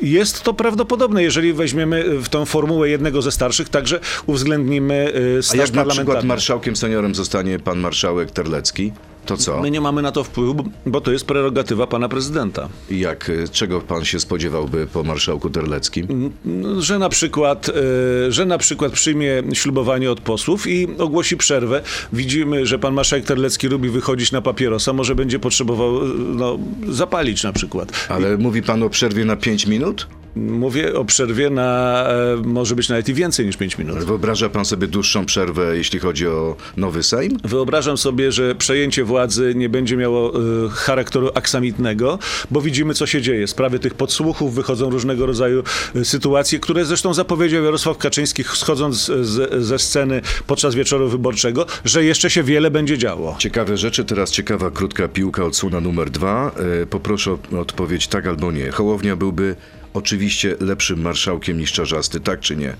Jest 0.01 0.43
to 0.43 0.53
prawdopodobne, 0.53 1.23
jeżeli 1.23 1.53
weźmiemy 1.53 2.21
w 2.21 2.29
tą 2.29 2.45
formułę 2.45 2.89
jednego 2.89 3.21
ze 3.21 3.31
starszych, 3.31 3.69
także 3.69 3.99
uwzględnimy 4.25 5.13
A 5.39 5.41
staż 5.41 5.57
jak 5.57 5.71
na 5.73 5.85
przykład 5.85 6.23
marszałkiem 6.23 6.75
seniorem 6.75 7.15
zostanie 7.15 7.59
pan 7.59 7.79
marszałek 7.79 8.31
Terlecki, 8.31 8.91
to 9.25 9.37
co? 9.37 9.61
My 9.61 9.71
nie 9.71 9.81
mamy 9.81 10.01
na 10.01 10.11
to 10.11 10.23
wpływu, 10.23 10.69
bo- 10.85 11.01
to 11.01 11.11
jest 11.11 11.25
prerogatywa 11.25 11.87
pana 11.87 12.09
prezydenta. 12.09 12.69
I 12.89 12.99
Jak, 12.99 13.29
y, 13.29 13.45
czego 13.51 13.81
pan 13.81 14.05
się 14.05 14.19
spodziewałby 14.19 14.87
po 14.93 15.03
marszałku 15.03 15.49
Terleckim? 15.49 16.31
No, 16.45 16.81
Że 16.81 16.99
na 16.99 17.09
przykład, 17.09 17.69
e, 17.69 18.31
że 18.31 18.45
na 18.45 18.57
przykład 18.57 18.91
przyjmie 18.91 19.43
ślubowanie 19.53 20.11
od 20.11 20.21
posłów 20.21 20.67
i 20.67 20.87
ogłosi 20.97 21.37
przerwę. 21.37 21.81
Widzimy, 22.13 22.65
że 22.65 22.79
pan 22.79 22.93
marszałek 22.93 23.25
Terlecki 23.25 23.67
lubi 23.67 23.89
wychodzić 23.89 24.31
na 24.31 24.41
papierosa, 24.41 24.93
może 24.93 25.15
będzie 25.15 25.39
potrzebował 25.39 25.97
e, 25.97 26.09
no, 26.17 26.59
zapalić 26.89 27.43
na 27.43 27.53
przykład. 27.53 27.91
Ale 28.09 28.37
mówi 28.37 28.61
pan 28.63 28.83
o 28.83 28.89
przerwie 28.89 29.25
na 29.25 29.35
5 29.35 29.67
minut? 29.67 30.07
Mówię 30.35 30.93
o 30.95 31.05
przerwie 31.05 31.49
na, 31.49 32.03
e, 32.09 32.35
może 32.45 32.75
być 32.75 32.89
nawet 32.89 33.09
i 33.09 33.13
więcej 33.13 33.45
niż 33.45 33.57
5 33.57 33.77
minut. 33.77 33.97
Wyobraża 33.97 34.49
pan 34.49 34.65
sobie 34.65 34.87
dłuższą 34.87 35.25
przerwę, 35.25 35.77
jeśli 35.77 35.99
chodzi 35.99 36.27
o 36.27 36.55
nowy 36.77 37.03
Sejm? 37.03 37.37
Wyobrażam 37.43 37.97
sobie, 37.97 38.31
że 38.31 38.55
przejęcie 38.55 39.03
władzy 39.03 39.53
nie 39.55 39.69
będzie 39.69 39.97
miało 39.97 40.33
e, 40.33 40.39
charakteru 40.69 41.29
aksamitnego, 41.33 42.19
bo 42.51 42.61
widzimy, 42.61 42.93
co 42.93 43.05
się 43.05 43.21
dzieje. 43.21 43.47
Sprawy 43.47 43.79
tych 43.79 43.93
podsłuchów, 43.93 44.55
wychodzą 44.55 44.89
różnego 44.89 45.25
rodzaju 45.25 45.63
e, 45.95 46.05
sytuacje, 46.05 46.59
które 46.59 46.85
zresztą 46.85 47.13
zapowiedział 47.13 47.63
Jarosław 47.63 47.97
Kaczyński, 47.97 48.43
schodząc 48.43 49.05
z, 49.05 49.65
ze 49.65 49.79
sceny 49.79 50.21
podczas 50.47 50.75
wieczoru 50.75 51.09
wyborczego, 51.09 51.65
że 51.85 52.03
jeszcze 52.03 52.29
się 52.29 52.43
wiele 52.43 52.71
będzie 52.71 52.97
działo. 52.97 53.35
Ciekawe 53.39 53.77
rzeczy, 53.77 54.05
teraz 54.05 54.31
ciekawa 54.31 54.71
krótka 54.71 55.07
piłka 55.07 55.45
odsłona 55.45 55.79
numer 55.79 56.09
dwa. 56.09 56.51
Poproszę 56.89 57.31
o 57.31 57.59
odpowiedź 57.59 58.07
tak 58.07 58.27
albo 58.27 58.51
nie. 58.51 58.71
Hołownia 58.71 59.15
byłby 59.15 59.55
oczywiście 59.93 60.55
lepszym 60.59 61.01
marszałkiem 61.01 61.57
niż 61.57 61.71
Czarzasty, 61.71 62.19
tak 62.19 62.39
czy 62.39 62.55
nie? 62.55 62.73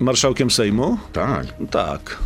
Marszałkiem 0.00 0.50
Sejmu? 0.50 0.98
Tak. 1.12 1.46
Tak. 1.70 2.18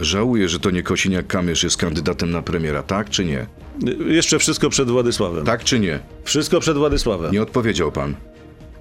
Żałuję, 0.00 0.48
że 0.48 0.60
to 0.60 0.70
nie 0.70 0.82
Kosiniak-Kamysz 0.82 1.64
jest 1.64 1.76
kandydatem 1.76 2.30
na 2.30 2.42
premiera, 2.42 2.82
tak 2.82 3.10
czy 3.10 3.24
nie? 3.24 3.46
Jeszcze 4.06 4.38
wszystko 4.38 4.70
przed 4.70 4.90
Władysławem. 4.90 5.44
Tak 5.44 5.64
czy 5.64 5.80
nie? 5.80 5.98
Wszystko 6.24 6.60
przed 6.60 6.76
Władysławem. 6.76 7.32
Nie 7.32 7.42
odpowiedział 7.42 7.92
pan. 7.92 8.14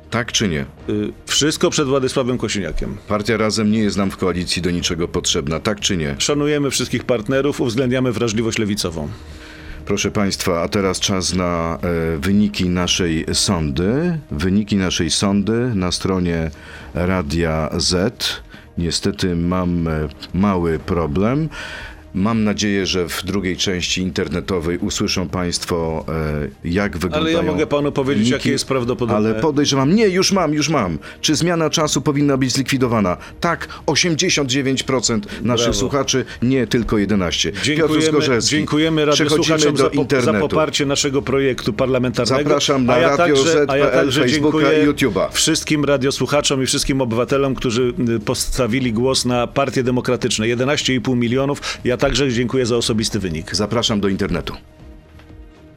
Tak 0.10 0.32
czy 0.32 0.48
nie? 0.48 0.66
Y, 0.90 1.14
Wszystko 1.26 1.70
przed 1.70 1.88
Władysławem 1.88 2.38
Kosiniakiem. 2.38 2.98
Partia 3.08 3.38
Razem 3.38 3.72
nie 3.72 3.80
jest 3.80 3.98
nam 3.98 4.12
w 4.12 4.18
koalicji 4.18 4.62
do 4.62 4.72
niczego 4.72 5.08
potrzebna, 5.08 5.60
tak 5.60 5.80
czy 5.80 5.98
nie? 5.98 6.16
Szanujemy 6.20 6.72
wszystkich 6.72 7.04
partnerów, 7.04 7.62
uwzględniamy 7.62 8.12
wrażliwość 8.12 8.58
lewicową. 8.58 9.10
Proszę 9.88 10.12
Państwa, 10.12 10.62
a 10.62 10.68
teraz 10.68 11.00
czas 11.00 11.34
na 11.34 11.78
e, 11.82 12.18
wyniki 12.18 12.70
naszej 12.70 13.26
sondy. 13.34 14.20
Wyniki 14.32 14.76
naszej 14.76 15.10
sondy 15.10 15.72
na 15.76 15.92
stronie 15.92 16.52
Radia 16.94 17.70
Z. 17.78 18.24
Niestety 18.78 19.36
mam 19.36 19.88
e, 19.88 20.08
mały 20.34 20.80
problem. 20.80 21.50
Mam 22.14 22.44
nadzieję, 22.44 22.86
że 22.86 23.10
w 23.10 23.26
drugiej 23.26 23.58
części 23.58 24.02
internetowej 24.02 24.78
usłyszą 24.78 25.30
Państwo, 25.30 26.06
e, 26.64 26.70
jak 26.70 26.98
wyglądają. 26.98 27.38
Ale 27.38 27.46
ja 27.46 27.52
mogę 27.52 27.68
panu 27.68 27.92
powiedzieć, 27.92 28.30
jakie 28.30 28.52
jest 28.52 28.66
prawdopodobne. 28.66 29.30
Ale 29.30 29.42
podejrzewam, 29.42 29.96
nie, 29.96 30.08
już 30.08 30.32
mam, 30.32 30.54
już 30.54 30.70
mam. 30.70 31.00
Czy 31.22 31.36
zmiana 31.36 31.70
czasu 31.70 32.02
powinna 32.02 32.38
być 32.38 32.52
zlikwidowana? 32.52 33.18
Tak, 33.40 33.68
89% 33.86 35.20
naszych 35.42 35.66
Brawo. 35.66 35.80
słuchaczy, 35.80 36.26
nie 36.42 36.68
tylko 36.68 36.96
11%. 36.96 37.52
Piotr 37.52 37.64
Dziękujemy, 37.64 38.42
dziękujemy 38.42 39.08
Przechodzimy 39.12 39.58
radiosłuchaczom 39.58 39.76
do 39.76 39.84
za, 39.84 39.90
po, 39.90 40.22
za 40.22 40.34
poparcie 40.34 40.86
naszego 40.86 41.22
projektu 41.22 41.74
parlamentarnego. 41.74 42.44
Zapraszam 42.44 42.86
na 42.86 42.94
a 42.94 43.00
ja 43.00 43.18
Radio 43.18 43.36
także, 43.36 43.66
a 43.68 43.78
ja 43.78 43.86
Z.pl, 43.86 44.00
także 44.06 44.22
Facebooka 44.22 44.74
i 44.74 44.88
YouTube'a. 44.88 45.32
wszystkim 45.32 45.86
radiosłuchaczom 45.86 46.64
i 46.64 46.66
wszystkim 46.66 47.02
obywatelom, 47.02 47.56
którzy 47.56 47.94
y, 48.10 48.20
postawili 48.20 48.94
głos 48.94 49.26
na 49.26 49.48
Partie 49.48 49.84
Demokratyczne. 49.84 50.46
11,5 50.46 51.16
milionów. 51.18 51.62
Ja 51.84 51.98
także 52.08 52.32
dziękuję 52.32 52.66
za 52.66 52.76
osobisty 52.78 53.20
wynik. 53.20 53.56
Zapraszam 53.56 54.00
do 54.00 54.08
internetu. 54.08 54.54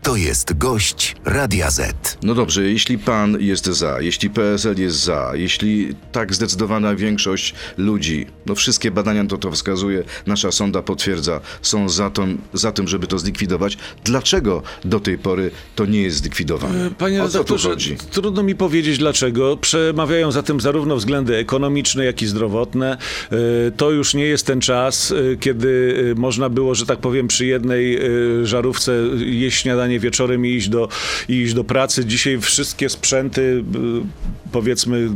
To 0.03 0.17
jest 0.17 0.59
gość 0.59 1.17
Radia 1.25 1.71
Z. 1.71 2.19
No 2.23 2.35
dobrze, 2.35 2.63
jeśli 2.71 2.99
pan 2.99 3.37
jest 3.41 3.67
za, 3.67 4.01
jeśli 4.01 4.31
PSL 4.31 4.75
jest 4.81 4.97
za, 5.05 5.33
jeśli 5.35 5.95
tak 6.13 6.35
zdecydowana 6.35 6.95
większość 6.95 7.55
ludzi, 7.77 8.27
no 8.47 8.55
wszystkie 8.55 8.91
badania 8.91 9.25
to 9.27 9.39
to 9.39 9.51
wskazuje, 9.51 10.03
nasza 10.27 10.53
sonda 10.53 10.83
potwierdza, 10.83 11.41
są 11.63 11.89
za, 11.89 12.11
to, 12.11 12.27
za 12.53 12.73
tym, 12.73 12.89
żeby 12.89 13.07
to 13.07 13.19
zlikwidować, 13.19 13.79
dlaczego 14.05 14.63
do 14.85 15.01
tej 15.01 15.19
pory 15.19 15.51
to 15.77 15.87
nie 15.87 16.03
jest 16.03 16.17
zlikwidowane? 16.17 16.91
Panie 16.99 17.23
o 17.23 17.29
co 17.29 17.33
tu 17.33 17.39
redaktorze, 17.39 17.69
chodzi? 17.69 17.97
trudno 18.11 18.43
mi 18.43 18.55
powiedzieć 18.55 18.99
dlaczego. 18.99 19.57
Przemawiają 19.57 20.33
za 20.33 20.43
tym 20.43 20.61
zarówno 20.61 20.97
względy 20.97 21.37
ekonomiczne, 21.37 22.05
jak 22.05 22.23
i 22.23 22.27
zdrowotne. 22.27 22.97
E, 23.33 23.37
To 23.77 23.91
już 23.91 24.15
nie 24.15 24.25
jest 24.25 24.47
ten 24.47 24.61
czas, 24.61 25.13
e, 25.13 25.37
kiedy 25.37 25.97
e, 26.13 26.21
można 26.21 26.49
było, 26.49 26.75
że 26.75 26.87
tak 26.87 26.99
powiem, 26.99 27.29
przy 27.29 27.47
jednej 27.47 27.97
e, 27.97 28.01
żarówce 28.47 28.93
jeść 29.19 29.61
śniadanie 29.63 29.90
wieczorem 29.99 30.47
i 30.47 30.51
iść 30.51 30.69
do, 30.69 30.89
iść 31.29 31.55
do 31.55 31.65
pracy. 31.65 32.05
Dzisiaj 32.05 32.39
wszystkie 32.41 32.89
sprzęty, 32.89 33.65
e, 33.75 34.51
powiedzmy 34.53 35.09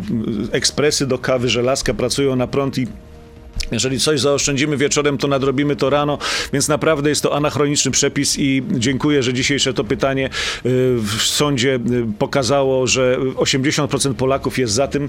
e, 0.50 0.52
ekspresy 0.52 1.07
do 1.07 1.19
kawy, 1.19 1.49
żelazka 1.49 1.95
pracują 1.95 2.37
na 2.37 2.47
prąd 2.47 2.78
i 2.78 2.87
jeżeli 3.73 4.00
coś 4.00 4.21
zaoszczędzimy 4.21 4.76
wieczorem, 4.76 5.19
to 5.19 5.28
nadrobimy 5.28 5.76
to 5.76 5.90
rano, 5.90 6.19
więc 6.52 6.69
naprawdę 6.69 7.09
jest 7.09 7.23
to 7.23 7.37
anachroniczny 7.37 7.90
przepis 7.90 8.38
i 8.38 8.62
dziękuję, 8.71 9.23
że 9.23 9.35
dzisiejsze 9.35 9.75
to 9.75 9.85
pytanie 9.85 10.26
y, 10.26 10.31
w 10.99 11.23
sądzie 11.23 11.75
y, 11.75 11.81
pokazało, 12.19 12.87
że 12.87 13.19
80% 13.35 14.14
Polaków 14.14 14.59
jest 14.59 14.73
za 14.73 14.88
tym. 14.88 15.09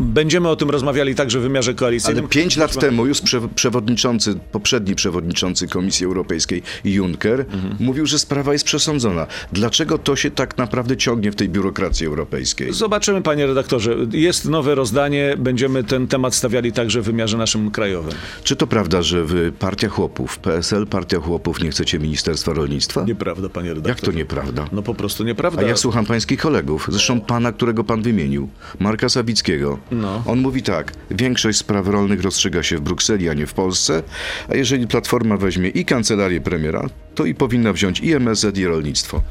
Będziemy 0.00 0.48
o 0.48 0.56
tym 0.56 0.70
rozmawiali 0.70 1.14
także 1.14 1.38
w 1.38 1.42
wymiarze 1.42 1.70
Ale 1.70 1.76
koalicyjnym. 1.78 2.28
pięć 2.28 2.56
lat 2.56 2.78
temu 2.80 3.06
już 3.06 3.20
prze, 3.20 3.40
przewodniczący, 3.54 4.34
poprzedni 4.52 4.94
przewodniczący 4.94 5.68
Komisji 5.68 6.06
Europejskiej 6.06 6.62
Juncker 6.84 7.40
Mhm. 7.40 7.76
mówił, 7.80 8.06
że 8.06 8.18
sprawa 8.18 8.52
jest 8.52 8.64
przesądzona. 8.64 9.26
Dlaczego 9.52 9.98
to 9.98 10.16
się 10.16 10.30
tak 10.30 10.58
naprawdę 10.58 10.96
ciągnie 10.96 11.32
w 11.32 11.36
tej 11.36 11.48
biurokracji 11.48 12.06
europejskiej? 12.06 12.72
Zobaczymy, 12.72 13.22
panie 13.22 13.46
redaktorze. 13.46 13.96
Jest 14.12 14.44
nowe 14.48 14.74
rozdanie, 14.74 15.34
będziemy 15.38 15.84
ten 15.84 16.06
temat 16.08 16.34
stawiali 16.34 16.72
także 16.72 17.02
w 17.02 17.04
wymiarze 17.04 17.36
naszym 17.38 17.70
krajowym. 17.70 18.12
Czy 18.44 18.56
to 18.56 18.66
prawda, 18.66 19.02
że 19.02 19.24
wy 19.24 19.52
Partia 19.58 19.88
Chłopów, 19.88 20.38
PSL, 20.38 20.86
Partia 20.86 21.18
Chłopów 21.20 21.60
nie 21.62 21.70
chcecie 21.70 21.98
Ministerstwa 21.98 22.52
Rolnictwa? 22.52 23.04
Nieprawda, 23.04 23.48
panie 23.48 23.68
redaktorze. 23.68 23.90
Jak 23.90 24.00
to 24.00 24.12
nieprawda? 24.12 24.68
No 24.72 24.82
po 24.82 24.94
prostu 24.94 25.24
nieprawda. 25.24 25.62
A 25.62 25.64
ja 25.64 25.76
słucham 25.76 26.06
pańskich 26.06 26.40
kolegów, 26.40 26.86
zresztą 26.90 27.20
pana, 27.20 27.52
którego 27.52 27.84
pan 27.84 28.02
wymienił, 28.02 28.48
Marka 28.80 29.08
Sawickiego. 29.08 29.73
No. 29.90 30.22
On 30.26 30.40
mówi 30.40 30.62
tak, 30.62 30.92
większość 31.10 31.58
spraw 31.58 31.88
rolnych 31.88 32.22
rozstrzyga 32.22 32.62
się 32.62 32.76
w 32.76 32.80
Brukseli, 32.80 33.28
a 33.28 33.34
nie 33.34 33.46
w 33.46 33.54
Polsce, 33.54 34.02
a 34.48 34.54
jeżeli 34.54 34.86
Platforma 34.86 35.36
weźmie 35.36 35.68
i 35.68 35.84
kancelarię 35.84 36.40
premiera, 36.40 36.88
to 37.14 37.24
i 37.24 37.34
powinna 37.34 37.72
wziąć 37.72 38.00
i 38.00 38.12
MSZ, 38.12 38.58
i 38.58 38.66
rolnictwo. 38.66 39.22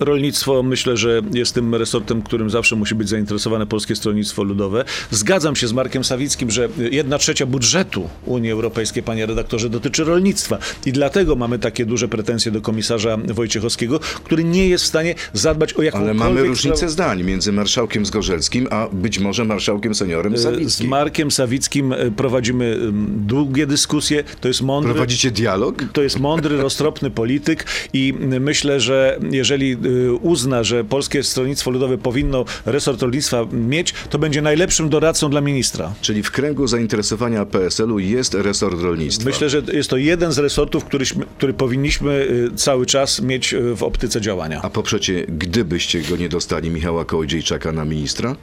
Rolnictwo 0.00 0.62
myślę, 0.62 0.96
że 0.96 1.22
jest 1.34 1.54
tym 1.54 1.74
resortem, 1.74 2.22
którym 2.22 2.50
zawsze 2.50 2.76
musi 2.76 2.94
być 2.94 3.08
zainteresowane 3.08 3.66
Polskie 3.66 3.96
Stronnictwo 3.96 4.42
Ludowe. 4.42 4.84
Zgadzam 5.10 5.56
się 5.56 5.68
z 5.68 5.72
Markiem 5.72 6.04
Sawickim, 6.04 6.50
że 6.50 6.68
jedna 6.90 7.18
trzecia 7.18 7.46
budżetu 7.46 8.08
Unii 8.26 8.50
Europejskiej, 8.50 9.02
panie 9.02 9.26
redaktorze, 9.26 9.70
dotyczy 9.70 10.04
rolnictwa. 10.04 10.58
I 10.86 10.92
dlatego 10.92 11.36
mamy 11.36 11.58
takie 11.58 11.86
duże 11.86 12.08
pretensje 12.08 12.52
do 12.52 12.60
komisarza 12.60 13.16
Wojciechowskiego, 13.16 14.00
który 14.00 14.44
nie 14.44 14.68
jest 14.68 14.84
w 14.84 14.86
stanie 14.86 15.14
zadbać 15.32 15.72
o 15.72 15.76
Ale 15.76 15.84
jakąkolwiek... 15.84 16.16
mamy 16.18 16.42
różnicę 16.42 16.76
sprawę. 16.76 16.92
zdań 16.92 17.24
między 17.24 17.52
marszałkiem 17.52 18.06
Zgorzelskim, 18.06 18.68
a 18.70 18.88
być 18.92 19.18
może 19.18 19.44
marszałkiem 19.44 19.94
seniorem 19.94 20.36
Z 20.36 20.42
Sawickim. 20.42 20.88
Markiem 20.88 21.30
Sawickim 21.30 21.92
e, 21.92 22.10
prowadzimy 22.10 22.78
em, 22.88 23.06
długie 23.26 23.66
dyskusje. 23.66 24.24
To 24.40 24.48
jest 24.48 24.62
mądry... 24.62 24.92
Prowadzicie 24.92 25.30
dialog? 25.30 25.84
To 25.92 26.02
jest 26.02 26.20
mądry, 26.20 26.56
roztropny 26.56 27.10
polityk 27.18 27.64
i 27.92 28.14
myślę, 28.40 28.80
że 28.80 29.18
jeżeli 29.30 29.76
y, 29.86 30.12
uzna, 30.12 30.64
że 30.64 30.84
Polskie 30.84 31.22
Stronnictwo 31.22 31.70
Ludowe 31.70 31.98
powinno 31.98 32.44
resort 32.66 33.02
rolnictwa 33.02 33.46
mieć, 33.52 33.94
to 34.10 34.18
będzie 34.18 34.42
najlepszym 34.42 34.88
doradcą 34.88 35.30
dla 35.30 35.40
ministra. 35.40 35.94
Czyli 36.00 36.22
w 36.22 36.30
kręgu 36.30 36.66
zainteresowania 36.66 37.46
PSL-u 37.46 37.98
jest 37.98 38.34
resort 38.34 38.82
rolnictwa. 38.82 39.30
Myślę, 39.30 39.50
że 39.50 39.62
jest 39.72 39.90
to 39.90 39.96
jeden 39.96 40.32
z 40.32 40.38
resortów, 40.38 40.84
któryśmy, 40.84 41.26
który 41.36 41.52
powinniśmy 41.52 42.12
y, 42.12 42.56
cały 42.56 42.86
czas 42.86 43.20
mieć 43.20 43.54
y, 43.54 43.74
w 43.74 43.82
optyce 43.82 44.20
działania. 44.20 44.60
A 44.62 44.70
poprzecie, 44.70 45.24
gdybyście 45.28 46.02
go 46.02 46.16
nie 46.16 46.28
dostali, 46.28 46.70
Michała 46.70 47.04
Kołodziejczaka 47.04 47.72
na 47.72 47.84
ministra? 47.84 48.36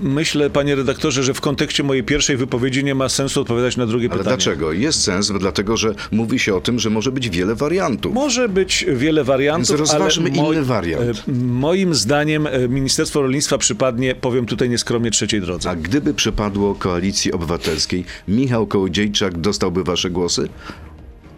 Myślę, 0.00 0.50
panie 0.50 0.74
redaktorze, 0.74 1.22
że 1.22 1.34
w 1.34 1.40
kontekście 1.40 1.82
mojej 1.82 2.02
pierwszej 2.04 2.36
wypowiedzi 2.36 2.84
nie 2.84 2.94
ma 2.94 3.08
sensu 3.08 3.40
odpowiadać 3.40 3.76
na 3.76 3.86
drugie 3.86 4.08
Ale 4.10 4.18
pytanie. 4.18 4.36
dlaczego? 4.36 4.72
Jest 4.72 5.02
sens, 5.02 5.32
dlatego 5.40 5.76
że 5.76 5.94
mówi 6.12 6.38
się 6.38 6.54
o 6.54 6.60
tym, 6.60 6.78
że 6.78 6.90
może 6.90 7.12
być 7.12 7.30
wiele 7.30 7.54
wariantów. 7.54 8.14
Może 8.14 8.48
być 8.48 8.86
wiele 8.94 9.24
wariantów, 9.24 9.68
Więc 9.68 9.80
rozważmy 9.80 10.30
ale 10.30 10.48
inny 10.54 10.64
wariant. 10.64 11.02
e, 11.28 11.32
Moim 11.32 11.94
zdaniem 11.94 12.46
e, 12.46 12.68
Ministerstwo 12.68 13.22
Rolnictwa 13.22 13.58
przypadnie, 13.58 14.14
powiem 14.14 14.46
tutaj 14.46 14.68
nieskromnie, 14.70 15.10
trzeciej 15.10 15.40
drodze. 15.40 15.70
A 15.70 15.76
gdyby 15.76 16.14
przypadło 16.14 16.74
koalicji 16.74 17.32
obywatelskiej, 17.32 18.04
Michał 18.28 18.66
Kołodziejczak 18.66 19.38
dostałby 19.38 19.84
wasze 19.84 20.10
głosy? 20.10 20.48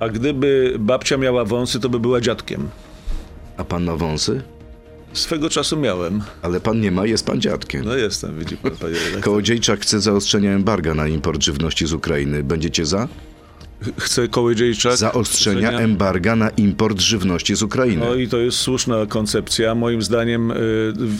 A 0.00 0.08
gdyby 0.08 0.76
babcia 0.78 1.16
miała 1.16 1.44
wąsy, 1.44 1.80
to 1.80 1.88
by 1.88 2.00
była 2.00 2.20
dziadkiem. 2.20 2.68
A 3.56 3.64
pan 3.64 3.84
ma 3.84 3.96
wąsy? 3.96 4.42
Swego 5.18 5.50
czasu 5.50 5.76
miałem. 5.76 6.22
Ale 6.42 6.60
pan 6.60 6.80
nie 6.80 6.90
ma, 6.90 7.06
jest 7.06 7.26
pan 7.26 7.40
dziadkiem. 7.40 7.84
No 7.84 7.96
jestem, 7.96 8.38
widzi 8.38 8.56
pan, 8.56 8.70
panie 8.70 8.94
redaktor. 8.94 9.20
Kołodziejczak 9.20 9.80
chce 9.80 10.00
zaostrzenia 10.00 10.50
embarga 10.50 10.94
na 10.94 11.08
import 11.08 11.42
żywności 11.42 11.86
z 11.86 11.92
Ukrainy. 11.92 12.42
Będziecie 12.42 12.86
za? 12.86 13.08
Chce 13.98 14.28
Kołodziejczak... 14.28 14.96
Zaostrzenia 14.96 15.70
ocenia- 15.70 15.80
embarga 15.80 16.36
na 16.36 16.50
import 16.50 17.00
żywności 17.00 17.54
z 17.54 17.62
Ukrainy. 17.62 18.06
No 18.08 18.14
i 18.14 18.28
to 18.28 18.36
jest 18.38 18.58
słuszna 18.58 19.06
koncepcja. 19.06 19.74
Moim 19.74 20.02
zdaniem 20.02 20.50
y, 20.50 20.54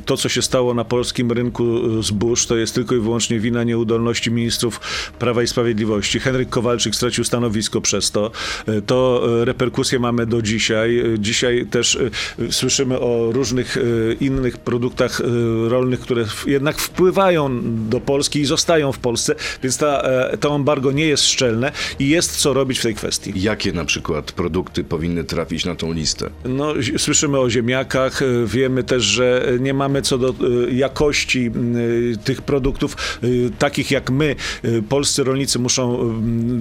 to, 0.04 0.16
co 0.16 0.28
się 0.28 0.42
stało 0.42 0.74
na 0.74 0.84
polskim 0.84 1.32
rynku 1.32 1.98
y, 1.98 2.02
zbóż, 2.02 2.46
to 2.46 2.56
jest 2.56 2.74
tylko 2.74 2.94
i 2.94 3.00
wyłącznie 3.00 3.40
wina 3.40 3.64
nieudolności 3.64 4.30
ministrów 4.30 4.80
Prawa 5.18 5.42
i 5.42 5.46
Sprawiedliwości. 5.46 6.20
Henryk 6.20 6.48
Kowalczyk 6.48 6.94
stracił 6.94 7.24
stanowisko 7.24 7.80
przez 7.80 8.10
to. 8.10 8.30
Y, 8.68 8.82
To 8.82 9.22
reperkusje 9.44 9.98
mamy 9.98 10.26
do 10.26 10.42
dzisiaj. 10.42 11.02
Dzisiaj 11.18 11.66
też 11.66 11.98
słyszymy 12.50 12.98
o 13.00 13.32
różnych 13.32 13.78
innych 14.20 14.58
produktach 14.58 15.20
rolnych, 15.68 16.00
które 16.00 16.24
jednak 16.46 16.78
wpływają 16.78 17.60
do 17.88 18.00
Polski 18.00 18.40
i 18.40 18.44
zostają 18.44 18.92
w 18.92 18.98
Polsce, 18.98 19.34
więc 19.62 19.76
ta, 19.78 20.00
e, 20.02 20.38
to 20.38 20.56
embargo 20.56 20.92
nie 20.92 21.06
jest 21.06 21.24
szczelne 21.24 21.72
i 21.98 22.08
jest 22.08 22.36
co 22.36 22.47
robić 22.54 22.78
w 22.78 22.82
tej 22.82 22.94
kwestii. 22.94 23.32
Jakie 23.36 23.72
na 23.72 23.84
przykład 23.84 24.32
produkty 24.32 24.84
powinny 24.84 25.24
trafić 25.24 25.64
na 25.64 25.74
tą 25.74 25.92
listę? 25.92 26.30
No, 26.44 26.74
słyszymy 26.98 27.38
o 27.38 27.50
ziemniakach, 27.50 28.22
y, 28.22 28.46
wiemy 28.46 28.84
też, 28.84 29.02
że 29.02 29.52
nie 29.60 29.74
mamy 29.74 30.02
co 30.02 30.18
do 30.18 30.34
y, 30.68 30.74
jakości 30.74 31.50
tych 32.24 32.42
produktów, 32.42 32.96
takich 33.58 33.90
jak 33.90 34.10
my, 34.10 34.36
polscy 34.88 35.24
rolnicy 35.24 35.58
muszą 35.58 36.12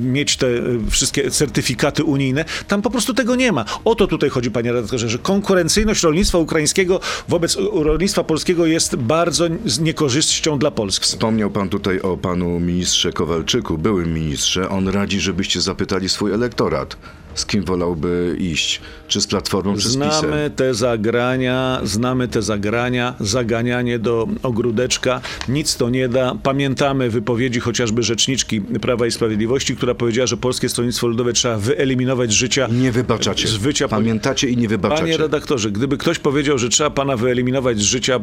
mieć 0.01 0.38
te 0.38 0.48
wszystkie 0.89 1.32
certyfikaty 1.32 2.03
unijne. 2.03 2.46
Tam 2.67 2.82
po 2.82 2.89
prostu 2.89 3.13
tego 3.13 3.36
nie 3.36 3.51
ma. 3.51 3.65
O 3.86 3.96
to 3.96 4.08
tutaj 4.08 4.29
chodzi, 4.29 4.51
panie 4.51 4.72
redaktorze, 4.72 5.10
że 5.10 5.20
konkurencyjność 5.20 6.03
rolnictwa 6.03 6.38
ukraińskiego 6.38 7.00
wobec 7.27 7.58
rolnictwa 7.74 8.24
polskiego 8.24 8.65
jest 8.65 8.96
bardzo 8.96 9.46
z 9.65 9.79
niekorzyścią 9.79 10.60
dla 10.60 10.72
Polski. 10.72 11.06
Wspomniał 11.06 11.51
pan 11.51 11.70
tutaj 11.70 12.01
o 12.01 12.17
panu 12.17 12.60
ministrze 12.60 13.13
Kowalczyku, 13.13 13.77
byłym 13.77 14.13
ministrze. 14.13 14.70
On 14.70 14.88
radzi, 14.88 15.20
żebyście 15.20 15.62
zapytali 15.78 16.10
swój 16.10 16.34
elektorat, 16.34 16.98
z 17.38 17.46
kim 17.46 17.63
wolałby 17.63 18.36
iść. 18.39 18.82
Czy 19.08 19.22
z 19.22 19.27
Platformą, 19.27 19.75
czy 19.75 19.89
z 19.89 19.98
PiSem. 19.98 20.12
Znamy 20.12 20.51
te 20.56 20.74
zagrania, 20.74 21.82
znamy 21.84 22.27
te 22.27 22.41
zagrania, 22.41 23.15
zaganianie 23.20 24.00
do 24.00 24.27
ogródeczka, 24.44 25.22
nic 25.50 25.77
to 25.77 25.89
nie 25.89 26.10
da. 26.10 26.36
Pamiętamy 26.44 27.10
wypowiedzi 27.10 27.60
chociażby 27.60 28.03
rzeczniczki 28.03 28.62
Prawa 28.62 29.08
i 29.08 29.12
Sprawiedliwości, 29.12 29.75
która 29.75 29.96
powiedziała, 29.96 30.27
że 30.27 30.38
Polskie 30.38 30.70
Stronnictwo 30.70 31.08
Ludowe 31.08 31.34
trzeba 31.34 31.58
wyeliminować 31.58 32.29
z 32.29 32.34
życia. 32.34 32.67
Nie 32.72 32.91
wybaczacie. 32.91 33.48
Z 33.48 33.56
wycia 33.56 33.88
Pamiętacie 33.88 34.50
i 34.50 34.58
nie 34.58 34.67
wybaczacie. 34.67 35.01
Panie 35.01 35.17
redaktorze, 35.17 35.72
gdyby 35.72 35.98
ktoś 35.98 36.20
powiedział, 36.20 36.58
że 36.58 36.70
trzeba 36.70 36.89
pana 36.89 37.17
wyeliminować 37.17 37.79
z 37.79 37.82
życia 37.82 38.20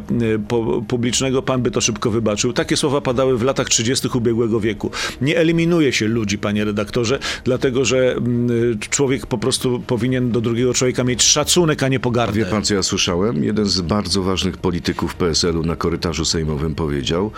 po, 0.47 0.81
publicznego, 0.87 1.41
pan 1.41 1.61
by 1.61 1.71
to 1.71 1.81
szybko 1.81 2.11
wybaczył. 2.11 2.53
Takie 2.53 2.77
słowa 2.77 3.01
padały 3.01 3.37
w 3.37 3.43
latach 3.43 3.69
30. 3.69 4.07
ubiegłego 4.13 4.59
wieku. 4.59 4.91
Nie 5.21 5.37
eliminuje 5.37 5.93
się 5.93 6.07
ludzi, 6.07 6.37
panie 6.37 6.65
redaktorze, 6.65 7.19
dlatego 7.43 7.85
że 7.85 8.11
mm, 8.11 8.79
człowiek 9.05 9.25
po 9.25 9.37
prostu 9.37 9.79
powinien 9.79 10.31
do 10.31 10.41
drugiego 10.41 10.73
człowieka 10.73 11.03
mieć 11.03 11.23
szacunek, 11.23 11.83
a 11.83 11.87
nie 11.87 11.99
pogardę. 11.99 12.39
Wie 12.39 12.45
pan, 12.45 12.63
co 12.63 12.73
ja 12.73 12.83
słyszałem? 12.83 13.43
Jeden 13.43 13.65
z 13.65 13.81
bardzo 13.81 14.23
ważnych 14.23 14.57
polityków 14.57 15.15
PSL-u 15.15 15.63
na 15.63 15.75
korytarzu 15.75 16.25
sejmowym 16.25 16.75
powiedział, 16.75 17.31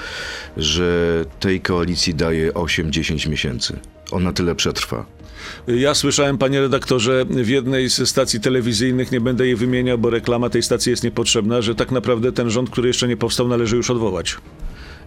że 0.58 1.26
tej 1.40 1.62
koalicji 1.62 2.16
daje 2.16 2.52
8-10 2.52 3.30
miesięcy. 3.30 3.80
Ona 4.12 4.34
tyle 4.34 4.56
przetrwa. 4.56 5.06
Ja 5.68 5.94
słyszałem, 5.94 6.38
panie 6.38 6.62
redaktorze, 6.62 7.26
w 7.30 7.50
jednej 7.50 7.90
z 7.90 8.10
stacji 8.10 8.40
telewizyjnych, 8.40 9.12
nie 9.12 9.22
będę 9.22 9.46
jej 9.46 9.56
wymieniał, 9.56 9.98
bo 9.98 10.10
reklama 10.10 10.50
tej 10.50 10.64
stacji 10.64 10.90
jest 10.90 11.04
niepotrzebna, 11.04 11.62
że 11.62 11.76
tak 11.76 11.92
naprawdę 11.92 12.32
ten 12.32 12.50
rząd, 12.50 12.70
który 12.70 12.88
jeszcze 12.88 13.08
nie 13.08 13.18
powstał, 13.18 13.48
należy 13.48 13.76
już 13.76 13.90
odwołać. 13.90 14.38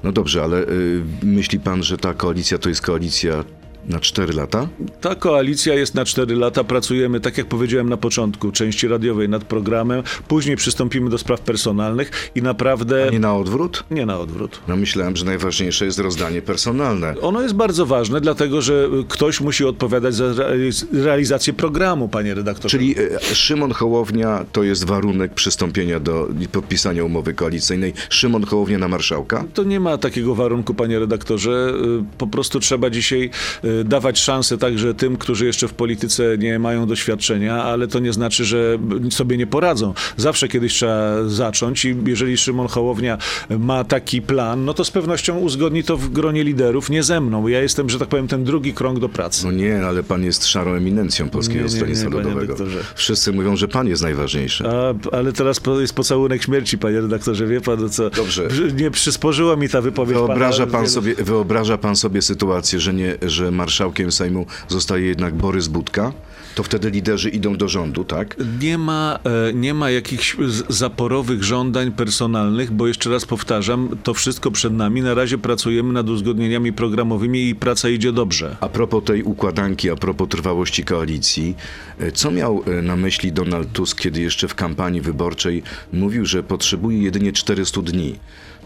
No 0.04 0.12
dobrze, 0.12 0.42
ale 0.42 0.62
y, 0.62 1.02
myśli 1.22 1.60
pan, 1.60 1.82
że 1.82 1.98
ta 1.98 2.14
koalicja 2.14 2.58
to 2.58 2.68
jest 2.68 2.82
koalicja 2.82 3.44
na 3.90 4.00
4 4.00 4.32
lata? 4.32 4.68
Ta 5.00 5.14
koalicja 5.14 5.74
jest 5.74 5.94
na 5.94 6.04
4 6.04 6.34
lata. 6.36 6.64
Pracujemy, 6.64 7.20
tak 7.20 7.38
jak 7.38 7.46
powiedziałem 7.46 7.88
na 7.88 7.96
początku, 7.96 8.52
części 8.52 8.88
radiowej 8.88 9.28
nad 9.28 9.44
programem. 9.44 10.02
Później 10.28 10.56
przystąpimy 10.56 11.10
do 11.10 11.18
spraw 11.18 11.40
personalnych 11.40 12.30
i 12.34 12.42
naprawdę 12.42 13.08
Nie 13.12 13.18
na 13.18 13.36
odwrót? 13.36 13.84
nie 13.90 14.06
na 14.06 14.18
odwrót. 14.18 14.60
No 14.68 14.76
myślałem, 14.76 15.16
że 15.16 15.24
najważniejsze 15.24 15.84
jest 15.84 15.98
rozdanie 15.98 16.42
personalne. 16.42 17.14
Ono 17.20 17.42
jest 17.42 17.54
bardzo 17.54 17.86
ważne, 17.86 18.20
dlatego 18.20 18.62
że 18.62 18.88
ktoś 19.08 19.40
musi 19.40 19.64
odpowiadać 19.64 20.14
za 20.14 20.24
realiz- 20.24 20.86
realizację 21.04 21.52
programu, 21.52 22.08
panie 22.08 22.34
redaktorze. 22.34 22.68
Czyli 22.78 22.98
y, 23.00 23.34
Szymon 23.34 23.72
Hołownia 23.72 24.44
to 24.52 24.62
jest 24.62 24.84
warunek 24.86 25.34
przystąpienia 25.34 26.00
do 26.00 26.28
podpisania 26.52 27.04
umowy 27.04 27.34
koalicyjnej. 27.34 27.92
Szymon 28.10 28.44
Hołownia 28.44 28.78
na 28.78 28.88
marszałka? 28.88 29.44
To 29.54 29.62
nie 29.64 29.80
ma 29.80 29.98
takiego 29.98 30.34
warunku, 30.34 30.74
panie 30.74 30.98
redaktorze. 30.98 31.72
Y, 32.00 32.04
Po 32.18 32.26
prostu 32.26 32.60
trzeba 32.60 32.90
dzisiaj 32.90 33.30
y, 33.64 33.79
dawać 33.84 34.18
szansę 34.18 34.58
także 34.58 34.94
tym, 34.94 35.16
którzy 35.16 35.46
jeszcze 35.46 35.68
w 35.68 35.74
polityce 35.74 36.38
nie 36.38 36.58
mają 36.58 36.86
doświadczenia, 36.86 37.64
ale 37.64 37.88
to 37.88 37.98
nie 37.98 38.12
znaczy, 38.12 38.44
że 38.44 38.78
sobie 39.10 39.36
nie 39.36 39.46
poradzą. 39.46 39.94
Zawsze 40.16 40.48
kiedyś 40.48 40.74
trzeba 40.74 41.28
zacząć 41.28 41.84
i 41.84 41.96
jeżeli 42.06 42.36
Szymon 42.36 42.68
Hołownia 42.68 43.18
ma 43.58 43.84
taki 43.84 44.22
plan, 44.22 44.64
no 44.64 44.74
to 44.74 44.84
z 44.84 44.90
pewnością 44.90 45.38
uzgodni 45.38 45.84
to 45.84 45.96
w 45.96 46.10
gronie 46.10 46.44
liderów, 46.44 46.90
nie 46.90 47.02
ze 47.02 47.20
mną. 47.20 47.48
Ja 47.48 47.62
jestem, 47.62 47.90
że 47.90 47.98
tak 47.98 48.08
powiem, 48.08 48.28
ten 48.28 48.44
drugi 48.44 48.74
krąg 48.74 48.98
do 48.98 49.08
pracy. 49.08 49.44
No 49.46 49.52
nie, 49.52 49.86
ale 49.86 50.02
pan 50.02 50.24
jest 50.24 50.46
szarą 50.46 50.74
eminencją 50.74 51.28
Polskiego 51.28 51.58
Nie, 51.58 51.64
nie, 51.64 51.70
Stronnictwa 51.70 52.08
Ludowego. 52.08 52.56
Wszyscy 52.94 53.32
mówią, 53.32 53.56
że 53.56 53.68
pan 53.68 53.88
jest 53.88 54.02
najważniejszy. 54.02 54.64
A, 54.68 55.16
ale 55.16 55.32
teraz 55.32 55.60
jest 55.80 55.94
pocałunek 55.94 56.42
śmierci, 56.42 56.78
panie 56.78 57.00
redaktorze, 57.00 57.46
wie 57.46 57.60
pan, 57.60 57.90
co? 57.90 58.10
Dobrze. 58.10 58.48
Nie 58.76 58.90
przysporzyła 58.90 59.56
mi 59.56 59.68
ta 59.68 59.80
wypowiedź 59.80 60.16
Wyobraża 60.16 60.66
pana. 60.66 60.78
pan, 60.78 60.88
sobie, 60.88 61.14
wyobraża 61.14 61.78
pan 61.78 61.96
sobie 61.96 62.22
sytuację, 62.22 62.80
że, 62.80 62.94
nie, 62.94 63.14
że 63.22 63.50
marszałkiem 63.60 64.12
Sejmu 64.12 64.46
zostaje 64.68 65.06
jednak 65.06 65.34
Borys 65.34 65.68
Budka? 65.68 66.12
To 66.54 66.62
wtedy 66.62 66.90
liderzy 66.90 67.28
idą 67.30 67.56
do 67.56 67.68
rządu, 67.68 68.04
tak? 68.04 68.36
Nie 68.60 68.78
ma, 68.78 69.18
e, 69.48 69.52
nie 69.52 69.74
ma 69.74 69.90
jakichś 69.90 70.36
zaporowych 70.68 71.44
żądań 71.44 71.92
personalnych, 71.92 72.70
bo 72.72 72.86
jeszcze 72.86 73.10
raz 73.10 73.26
powtarzam, 73.26 73.88
to 74.02 74.14
wszystko 74.14 74.50
przed 74.50 74.72
nami. 74.72 75.02
Na 75.02 75.14
razie 75.14 75.38
pracujemy 75.38 75.92
nad 75.92 76.08
uzgodnieniami 76.08 76.72
programowymi 76.72 77.48
i 77.48 77.54
praca 77.54 77.88
idzie 77.88 78.12
dobrze. 78.12 78.56
A 78.60 78.68
propos 78.68 79.04
tej 79.04 79.22
układanki, 79.22 79.90
a 79.90 79.96
propos 79.96 80.28
trwałości 80.28 80.84
koalicji, 80.84 81.56
e, 81.98 82.12
co 82.12 82.30
miał 82.30 82.62
e, 82.66 82.82
na 82.82 82.96
myśli 82.96 83.32
Donald 83.32 83.72
Tusk, 83.72 84.00
kiedy 84.00 84.20
jeszcze 84.20 84.48
w 84.48 84.54
kampanii 84.54 85.00
wyborczej 85.00 85.62
mówił, 85.92 86.26
że 86.26 86.42
potrzebuje 86.42 86.98
jedynie 87.02 87.32
400 87.32 87.82
dni? 87.82 88.14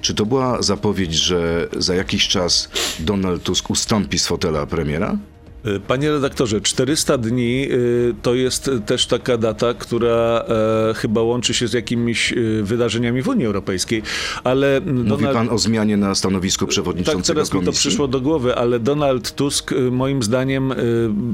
Czy 0.05 0.15
to 0.15 0.27
była 0.27 0.63
zapowiedź, 0.63 1.15
że 1.15 1.69
za 1.77 1.95
jakiś 1.95 2.29
czas 2.29 2.69
Donald 2.99 3.43
Tusk 3.43 3.71
ustąpi 3.71 4.19
z 4.19 4.27
fotela 4.27 4.67
premiera? 4.67 5.17
E, 5.65 5.81
Panie 5.81 6.11
redaktorze, 6.11 6.61
400 6.61 7.19
dni 7.19 7.69
y, 7.73 8.15
to 8.23 8.35
jest 8.35 8.71
też 8.87 9.07
taka 9.07 9.37
data, 9.39 9.75
która 9.75 10.45
e, 10.91 10.95
chyba 10.95 11.23
łączy 11.23 11.55
się 11.55 11.69
z 11.69 11.73
jakimiś 11.73 12.35
wydarzeniami 12.63 13.23
w 13.23 13.29
Unii 13.29 13.47
Europejskiej, 13.47 14.03
ale 14.45 14.81
Mówi 14.87 15.09
Donald... 15.09 15.37
pan 15.37 15.49
o 15.51 15.59
zmianie 15.59 15.97
na 15.97 16.15
stanowisku 16.15 16.65
Tak, 16.65 16.71
przewodniczącego 16.71 17.37
teraz 17.37 17.49
mi 17.49 17.61
to 17.61 17.65
komisji? 17.65 17.81
przyszło 17.81 18.09
do 18.09 18.21
głowy, 18.21 18.55
ale 18.55 18.79
Donald 18.81 19.33
Tusk, 19.35 19.75
moim 19.91 20.23
zdaniem, 20.23 20.73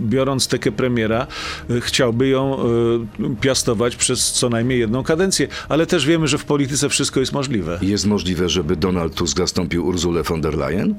biorąc 0.08 0.48
tekę 0.48 0.72
premiera, 0.72 1.26
chciałby 1.80 2.28
ją 2.28 2.58
piastować 3.40 3.96
przez 3.96 4.32
co 4.32 4.48
najmniej 4.48 4.78
jedną 4.80 5.02
kadencję, 5.02 5.48
ale 5.68 5.86
też 5.86 6.06
wiemy, 6.06 6.28
że 6.28 6.38
w 6.38 6.44
polityce 6.44 6.88
wszystko 6.88 7.20
jest 7.20 7.32
możliwe. 7.32 7.78
Jest 7.82 8.06
możliwe, 8.06 8.48
żeby 8.48 8.76
Donald 8.76 9.14
Tusk 9.14 9.38
zastąpił 9.38 9.86
Urzulę 9.86 10.22
von 10.22 10.40
der 10.40 10.54
Leyen? 10.54 10.94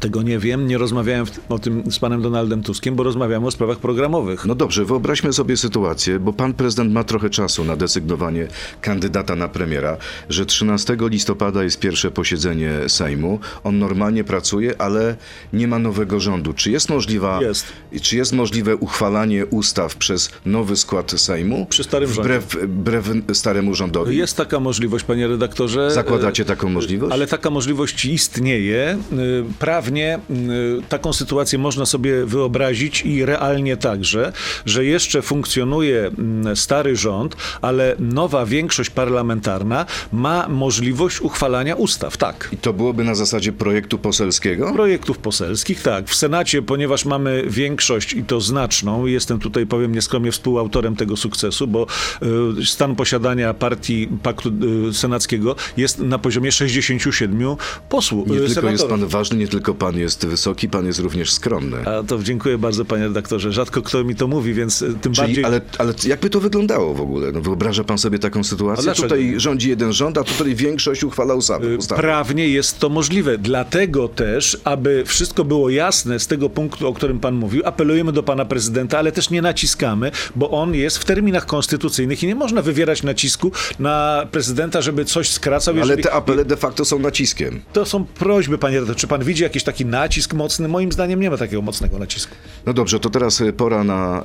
Tego 0.00 0.22
nie 0.22 0.38
wiem, 0.38 0.66
nie 0.66 0.78
rozmawiałem 0.78 1.26
o 1.48 1.58
tym 1.58 1.90
z 1.90 1.98
panem 1.98 2.22
Donaldem 2.22 2.62
Tuskiem, 2.62 2.94
bo 2.94 3.02
rozmawiamy 3.02 3.46
o 3.46 3.50
sprawach 3.50 3.78
programowych. 3.78 4.46
No 4.46 4.54
dobrze, 4.54 4.84
wyobraźmy 4.84 5.32
sobie 5.32 5.56
sytuację, 5.56 6.18
bo 6.18 6.32
pan 6.32 6.54
prezydent 6.54 6.92
ma 6.92 7.04
trochę 7.04 7.30
czasu 7.30 7.64
na 7.64 7.76
desygnowanie 7.76 8.48
kandydata 8.80 9.36
na 9.36 9.48
premiera, 9.48 9.96
że 10.28 10.46
13 10.46 10.96
listopada 11.00 11.64
jest 11.64 11.78
pierwsze 11.80 12.10
posiedzenie 12.10 12.72
Sejmu. 12.88 13.38
On 13.64 13.78
normalnie 13.78 14.24
pracuje, 14.24 14.80
ale 14.80 15.16
nie 15.52 15.68
ma 15.68 15.78
nowego 15.78 16.20
rządu. 16.20 16.52
Czy 16.52 16.70
jest 16.70 16.88
możliwa 16.90 17.42
Jest. 17.42 17.66
czy 18.02 18.16
jest 18.16 18.32
możliwe 18.32 18.76
uchwalanie 18.76 19.46
ustaw 19.46 19.96
przez 19.96 20.30
nowy 20.46 20.76
skład 20.76 21.10
Sejmu? 21.10 21.66
Przy 21.66 21.84
starym 21.84 22.10
wbrew, 22.10 22.44
wbrew 22.62 23.06
staremu 23.32 23.74
rządowi. 23.74 24.16
Jest 24.16 24.36
taka 24.36 24.60
możliwość, 24.60 25.04
panie 25.04 25.28
redaktorze. 25.28 25.90
Zakładacie 25.90 26.44
taką 26.44 26.68
możliwość? 26.68 27.12
Ale 27.12 27.26
taka 27.26 27.50
możliwość 27.50 28.04
istnieje. 28.04 28.98
Y, 29.12 29.44
Prawnie 29.82 30.18
y, 30.30 30.82
taką 30.88 31.12
sytuację 31.12 31.58
można 31.58 31.86
sobie 31.86 32.26
wyobrazić 32.26 33.02
i 33.04 33.24
realnie 33.24 33.76
także, 33.76 34.32
że 34.66 34.84
jeszcze 34.84 35.22
funkcjonuje 35.22 36.06
mm, 36.06 36.56
stary 36.56 36.96
rząd, 36.96 37.36
ale 37.60 37.96
nowa 37.98 38.46
większość 38.46 38.90
parlamentarna 38.90 39.86
ma 40.12 40.48
możliwość 40.48 41.20
uchwalania 41.20 41.74
ustaw. 41.74 42.16
Tak. 42.16 42.48
I 42.52 42.56
to 42.56 42.72
byłoby 42.72 43.04
na 43.04 43.14
zasadzie 43.14 43.52
projektu 43.52 43.98
poselskiego? 43.98 44.72
Projektów 44.72 45.18
poselskich, 45.18 45.82
tak. 45.82 46.08
W 46.08 46.14
Senacie, 46.14 46.62
ponieważ 46.62 47.04
mamy 47.04 47.44
większość 47.46 48.12
i 48.12 48.24
to 48.24 48.40
znaczną, 48.40 49.06
jestem 49.06 49.38
tutaj, 49.38 49.66
powiem 49.66 49.94
nieskromnie, 49.94 50.32
współautorem 50.32 50.96
tego 50.96 51.16
sukcesu, 51.16 51.66
bo 51.66 51.86
y, 52.60 52.66
stan 52.66 52.96
posiadania 52.96 53.54
partii 53.54 54.08
paktu 54.22 54.52
y, 54.88 54.94
senackiego 54.94 55.56
jest 55.76 55.98
na 55.98 56.18
poziomie 56.18 56.52
67 56.52 57.56
posłów. 57.88 58.26
Nie 58.26 58.32
tylko 58.32 58.42
jest 58.42 58.54
senatorów. 58.54 58.90
pan 58.90 59.08
ważny, 59.08 59.38
nie 59.38 59.48
tylko 59.48 59.71
tylko 59.72 59.86
pan 59.86 59.98
jest 59.98 60.26
wysoki, 60.26 60.68
pan 60.68 60.86
jest 60.86 60.98
również 60.98 61.32
skromny. 61.32 61.76
A 61.86 62.02
to 62.02 62.18
dziękuję 62.22 62.58
bardzo, 62.58 62.84
panie 62.84 63.04
redaktorze. 63.04 63.52
Rzadko 63.52 63.82
kto 63.82 64.04
mi 64.04 64.14
to 64.14 64.26
mówi, 64.26 64.54
więc 64.54 64.82
y, 64.82 64.94
tym 64.94 65.12
Czyli, 65.12 65.26
bardziej... 65.26 65.44
ale, 65.44 65.60
ale 65.78 65.94
jakby 66.06 66.30
to 66.30 66.40
wyglądało 66.40 66.94
w 66.94 67.00
ogóle? 67.00 67.32
No, 67.32 67.40
wyobraża 67.40 67.84
pan 67.84 67.98
sobie 67.98 68.18
taką 68.18 68.44
sytuację? 68.44 68.92
Tutaj 68.94 69.34
rządzi 69.36 69.68
jeden 69.68 69.92
rząd, 69.92 70.18
a 70.18 70.24
tutaj 70.24 70.54
większość 70.54 71.04
uchwala 71.04 71.34
ustawy. 71.34 71.76
ustawy. 71.76 72.02
Prawnie 72.02 72.48
jest 72.48 72.78
to 72.78 72.88
możliwe. 72.88 73.38
Dlatego 73.38 74.08
też, 74.08 74.58
aby 74.64 75.04
wszystko 75.06 75.44
było 75.44 75.70
jasne 75.70 76.20
z 76.20 76.26
tego 76.26 76.50
punktu, 76.50 76.88
o 76.88 76.92
którym 76.92 77.20
pan 77.20 77.34
mówił, 77.34 77.62
apelujemy 77.64 78.12
do 78.12 78.22
pana 78.22 78.44
prezydenta, 78.44 78.98
ale 78.98 79.12
też 79.12 79.30
nie 79.30 79.42
naciskamy, 79.42 80.10
bo 80.36 80.50
on 80.50 80.74
jest 80.74 80.98
w 80.98 81.04
terminach 81.04 81.46
konstytucyjnych 81.46 82.22
i 82.22 82.26
nie 82.26 82.34
można 82.34 82.62
wywierać 82.62 83.02
nacisku 83.02 83.52
na 83.78 84.26
prezydenta, 84.30 84.80
żeby 84.82 85.04
coś 85.04 85.30
skracał. 85.30 85.74
Ale 85.74 85.80
jeżeli- 85.80 86.02
te 86.02 86.12
apele 86.12 86.44
de 86.44 86.56
facto 86.56 86.84
są 86.84 86.98
naciskiem. 86.98 87.60
To 87.72 87.86
są 87.86 88.04
prośby, 88.04 88.58
panie 88.58 88.74
redaktorze. 88.74 89.00
Czy 89.00 89.06
pan 89.06 89.24
widzi 89.24 89.44
jakiś 89.62 89.64
taki 89.64 89.86
nacisk 89.86 90.34
mocny? 90.34 90.68
Moim 90.68 90.92
zdaniem 90.92 91.20
nie 91.20 91.30
ma 91.30 91.36
takiego 91.36 91.62
mocnego 91.62 91.98
nacisku. 91.98 92.34
No 92.66 92.72
dobrze, 92.72 93.00
to 93.00 93.10
teraz 93.10 93.40
y, 93.40 93.52
pora 93.52 93.84
na 93.84 94.22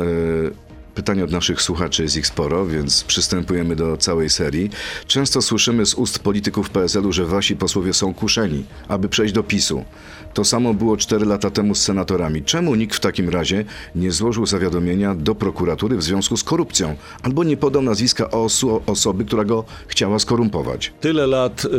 pytania 0.98 1.24
od 1.24 1.32
naszych 1.32 1.62
słuchaczy, 1.62 2.04
jest 2.04 2.18
ich 2.18 2.28
sporo, 2.28 2.66
więc 2.66 3.04
przystępujemy 3.04 3.76
do 3.76 3.98
całej 3.98 4.30
serii. 4.30 4.70
Często 5.08 5.42
słyszymy 5.42 5.86
z 5.86 5.94
ust 5.94 6.20
polityków 6.20 6.70
PSL-u, 6.70 7.12
że 7.12 7.26
wasi 7.26 7.56
posłowie 7.56 7.94
są 7.94 8.14
kuszeni, 8.14 8.66
aby 8.88 9.10
przejść 9.10 9.34
do 9.34 9.44
PiSu. 9.44 9.86
To 10.34 10.44
samo 10.44 10.74
było 10.74 10.98
4 10.98 11.26
lata 11.26 11.50
temu 11.50 11.76
z 11.76 11.82
senatorami. 11.82 12.44
Czemu 12.44 12.76
nikt 12.76 12.96
w 12.96 13.00
takim 13.00 13.30
razie 13.30 13.66
nie 13.96 14.12
złożył 14.12 14.46
zawiadomienia 14.46 15.16
do 15.16 15.36
prokuratury 15.36 15.98
w 15.98 16.04
związku 16.04 16.38
z 16.38 16.44
korupcją, 16.44 16.96
albo 17.24 17.44
nie 17.44 17.58
podał 17.58 17.82
nazwiska 17.82 18.32
osu, 18.32 18.82
osoby, 18.86 19.26
która 19.26 19.46
go 19.46 19.66
chciała 19.88 20.20
skorumpować? 20.20 20.94
Tyle 21.02 21.28
lat, 21.28 21.66
y, 21.66 21.70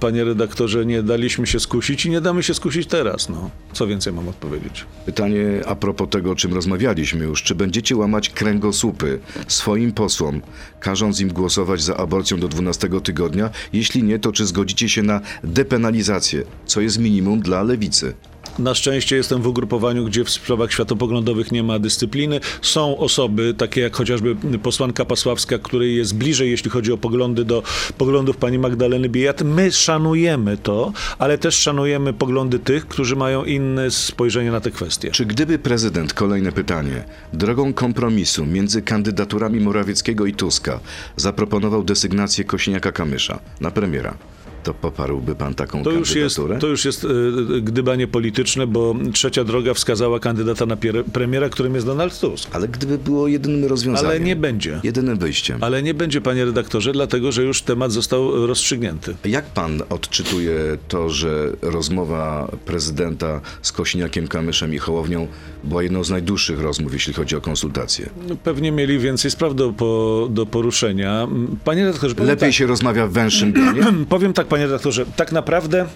panie 0.00 0.24
redaktorze, 0.24 0.86
nie 0.86 1.02
daliśmy 1.02 1.46
się 1.46 1.60
skusić 1.60 2.06
i 2.06 2.10
nie 2.10 2.20
damy 2.20 2.42
się 2.42 2.54
skusić 2.54 2.86
teraz. 2.86 3.28
No. 3.28 3.50
Co 3.72 3.86
więcej 3.86 4.12
mam 4.12 4.28
odpowiedzieć? 4.28 4.84
Pytanie 5.06 5.62
a 5.66 5.74
propos 5.74 6.08
tego, 6.08 6.30
o 6.30 6.34
czym 6.34 6.54
rozmawialiśmy 6.54 7.24
już. 7.24 7.42
Czy 7.42 7.54
będziecie 7.54 7.96
łamać 7.96 8.30
kręgosłupy 8.64 9.20
swoim 9.48 9.92
posłom, 9.92 10.40
każąc 10.80 11.20
im 11.20 11.28
głosować 11.28 11.82
za 11.82 11.96
aborcją 11.96 12.40
do 12.40 12.48
12 12.48 12.88
tygodnia? 13.04 13.50
Jeśli 13.72 14.02
nie, 14.02 14.18
to 14.18 14.32
czy 14.32 14.46
zgodzicie 14.46 14.88
się 14.88 15.02
na 15.02 15.20
depenalizację, 15.44 16.44
co 16.66 16.80
jest 16.80 16.98
minimum 16.98 17.40
dla 17.40 17.62
lewicy? 17.62 18.14
Na 18.58 18.74
szczęście 18.74 19.16
jestem 19.16 19.42
w 19.42 19.46
ugrupowaniu, 19.46 20.04
gdzie 20.04 20.24
w 20.24 20.30
sprawach 20.30 20.72
światopoglądowych 20.72 21.52
nie 21.52 21.62
ma 21.62 21.78
dyscypliny. 21.78 22.40
Są 22.62 22.98
osoby, 22.98 23.54
takie 23.54 23.80
jak 23.80 23.96
chociażby 23.96 24.36
posłanka 24.62 25.04
Pasławska, 25.04 25.58
której 25.58 25.96
jest 25.96 26.16
bliżej, 26.16 26.50
jeśli 26.50 26.70
chodzi 26.70 26.92
o 26.92 26.96
poglądy 26.98 27.44
do 27.44 27.62
poglądów 27.98 28.36
pani 28.36 28.58
Magdaleny 28.58 29.08
Biejat. 29.08 29.42
My 29.42 29.72
szanujemy 29.72 30.56
to, 30.56 30.92
ale 31.18 31.38
też 31.38 31.54
szanujemy 31.54 32.12
poglądy 32.12 32.58
tych, 32.58 32.88
którzy 32.88 33.16
mają 33.16 33.44
inne 33.44 33.90
spojrzenie 33.90 34.50
na 34.50 34.60
te 34.60 34.70
kwestie. 34.70 35.10
Czy 35.10 35.26
gdyby 35.26 35.58
prezydent, 35.58 36.14
kolejne 36.14 36.52
pytanie, 36.52 37.04
drogą 37.32 37.72
kompromisu 37.72 38.46
między 38.46 38.82
kandydaturami 38.82 39.60
Morawieckiego 39.60 40.26
i 40.26 40.32
Tuska 40.32 40.80
zaproponował 41.16 41.84
desygnację 41.84 42.44
Kośniaka-Kamysza 42.44 43.38
na 43.60 43.70
premiera, 43.70 44.14
to 44.64 44.74
poparłby 44.74 45.34
pan 45.34 45.54
taką 45.54 45.82
To 45.82 45.90
już, 45.90 46.14
jest, 46.14 46.36
kandydaturę? 46.36 46.58
to 46.60 46.66
już 46.66 46.84
jest 46.84 47.04
y, 47.04 47.08
gdybanie 47.62 48.06
polityczne, 48.06 48.66
bo 48.66 48.94
trzecia 49.12 49.44
droga 49.44 49.74
wskazała 49.74 50.20
kandydata 50.20 50.66
na 50.66 50.76
premiera, 51.12 51.48
którym 51.48 51.74
jest 51.74 51.86
Donald 51.86 52.20
Tusk. 52.20 52.48
Ale 52.52 52.68
gdyby 52.68 52.98
było 52.98 53.28
jedynym 53.28 53.64
rozwiązaniem. 53.64 54.10
Ale 54.10 54.20
nie 54.20 54.36
będzie. 54.36 54.80
Jedynym 54.82 55.18
wyjściem. 55.18 55.58
Ale 55.64 55.82
nie 55.82 55.94
będzie, 55.94 56.20
panie 56.20 56.44
redaktorze, 56.44 56.92
dlatego 56.92 57.32
że 57.32 57.42
już 57.42 57.62
temat 57.62 57.92
został 57.92 58.46
rozstrzygnięty. 58.46 59.14
Jak 59.24 59.44
pan 59.44 59.82
odczytuje 59.90 60.54
to, 60.88 61.10
że 61.10 61.52
rozmowa 61.62 62.50
prezydenta 62.66 63.40
z 63.62 63.72
Kośniakiem, 63.72 64.28
Kamyszem 64.28 64.74
i 64.74 64.78
Hołownią 64.78 65.26
była 65.64 65.82
jedną 65.82 66.04
z 66.04 66.10
najdłuższych 66.10 66.60
rozmów, 66.60 66.92
jeśli 66.92 67.12
chodzi 67.12 67.36
o 67.36 67.40
konsultacje? 67.40 68.10
No, 68.28 68.36
Pewnie 68.36 68.72
mieli 68.72 68.98
więcej 68.98 69.30
spraw 69.30 69.54
do, 69.54 69.72
po, 69.72 70.28
do 70.30 70.46
poruszenia. 70.46 71.28
Panie 71.64 71.84
redaktorze, 71.84 72.14
Lepiej 72.18 72.36
tak, 72.36 72.52
się 72.52 72.66
rozmawia 72.66 73.06
w 73.06 73.12
węższym 73.12 73.52
gronie? 73.52 73.82
powiem 74.08 74.32
tak, 74.32 74.46
panie 74.46 74.64
redaktorze, 74.64 75.06
tak 75.16 75.32
naprawdę. 75.32 75.86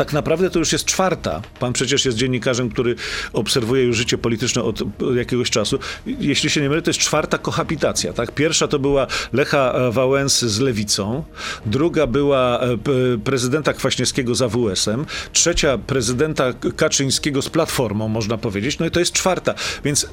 Tak 0.00 0.12
naprawdę 0.12 0.50
to 0.50 0.58
już 0.58 0.72
jest 0.72 0.84
czwarta. 0.84 1.42
Pan 1.58 1.72
przecież 1.72 2.04
jest 2.04 2.18
dziennikarzem, 2.18 2.70
który 2.70 2.94
obserwuje 3.32 3.84
już 3.84 3.96
życie 3.96 4.18
polityczne 4.18 4.62
od 4.62 4.80
jakiegoś 5.16 5.50
czasu. 5.50 5.78
Jeśli 6.06 6.50
się 6.50 6.60
nie 6.60 6.68
mylę, 6.68 6.82
to 6.82 6.90
jest 6.90 7.00
czwarta 7.00 7.38
kohabitacja. 7.38 8.12
Tak? 8.12 8.32
Pierwsza 8.32 8.68
to 8.68 8.78
była 8.78 9.06
Lecha 9.32 9.72
e, 9.72 9.92
Wałęsy 9.92 10.48
z 10.48 10.60
Lewicą, 10.60 11.24
druga 11.66 12.06
była 12.06 12.60
e, 12.60 12.76
prezydenta 13.24 13.72
Kwaśniewskiego 13.72 14.34
z 14.34 14.42
AWS-em, 14.42 15.06
trzecia 15.32 15.78
prezydenta 15.78 16.52
Kaczyńskiego 16.76 17.42
z 17.42 17.48
Platformą, 17.48 18.08
można 18.08 18.38
powiedzieć. 18.38 18.78
No 18.78 18.86
i 18.86 18.90
to 18.90 19.00
jest 19.00 19.12
czwarta. 19.12 19.54
Więc 19.84 20.06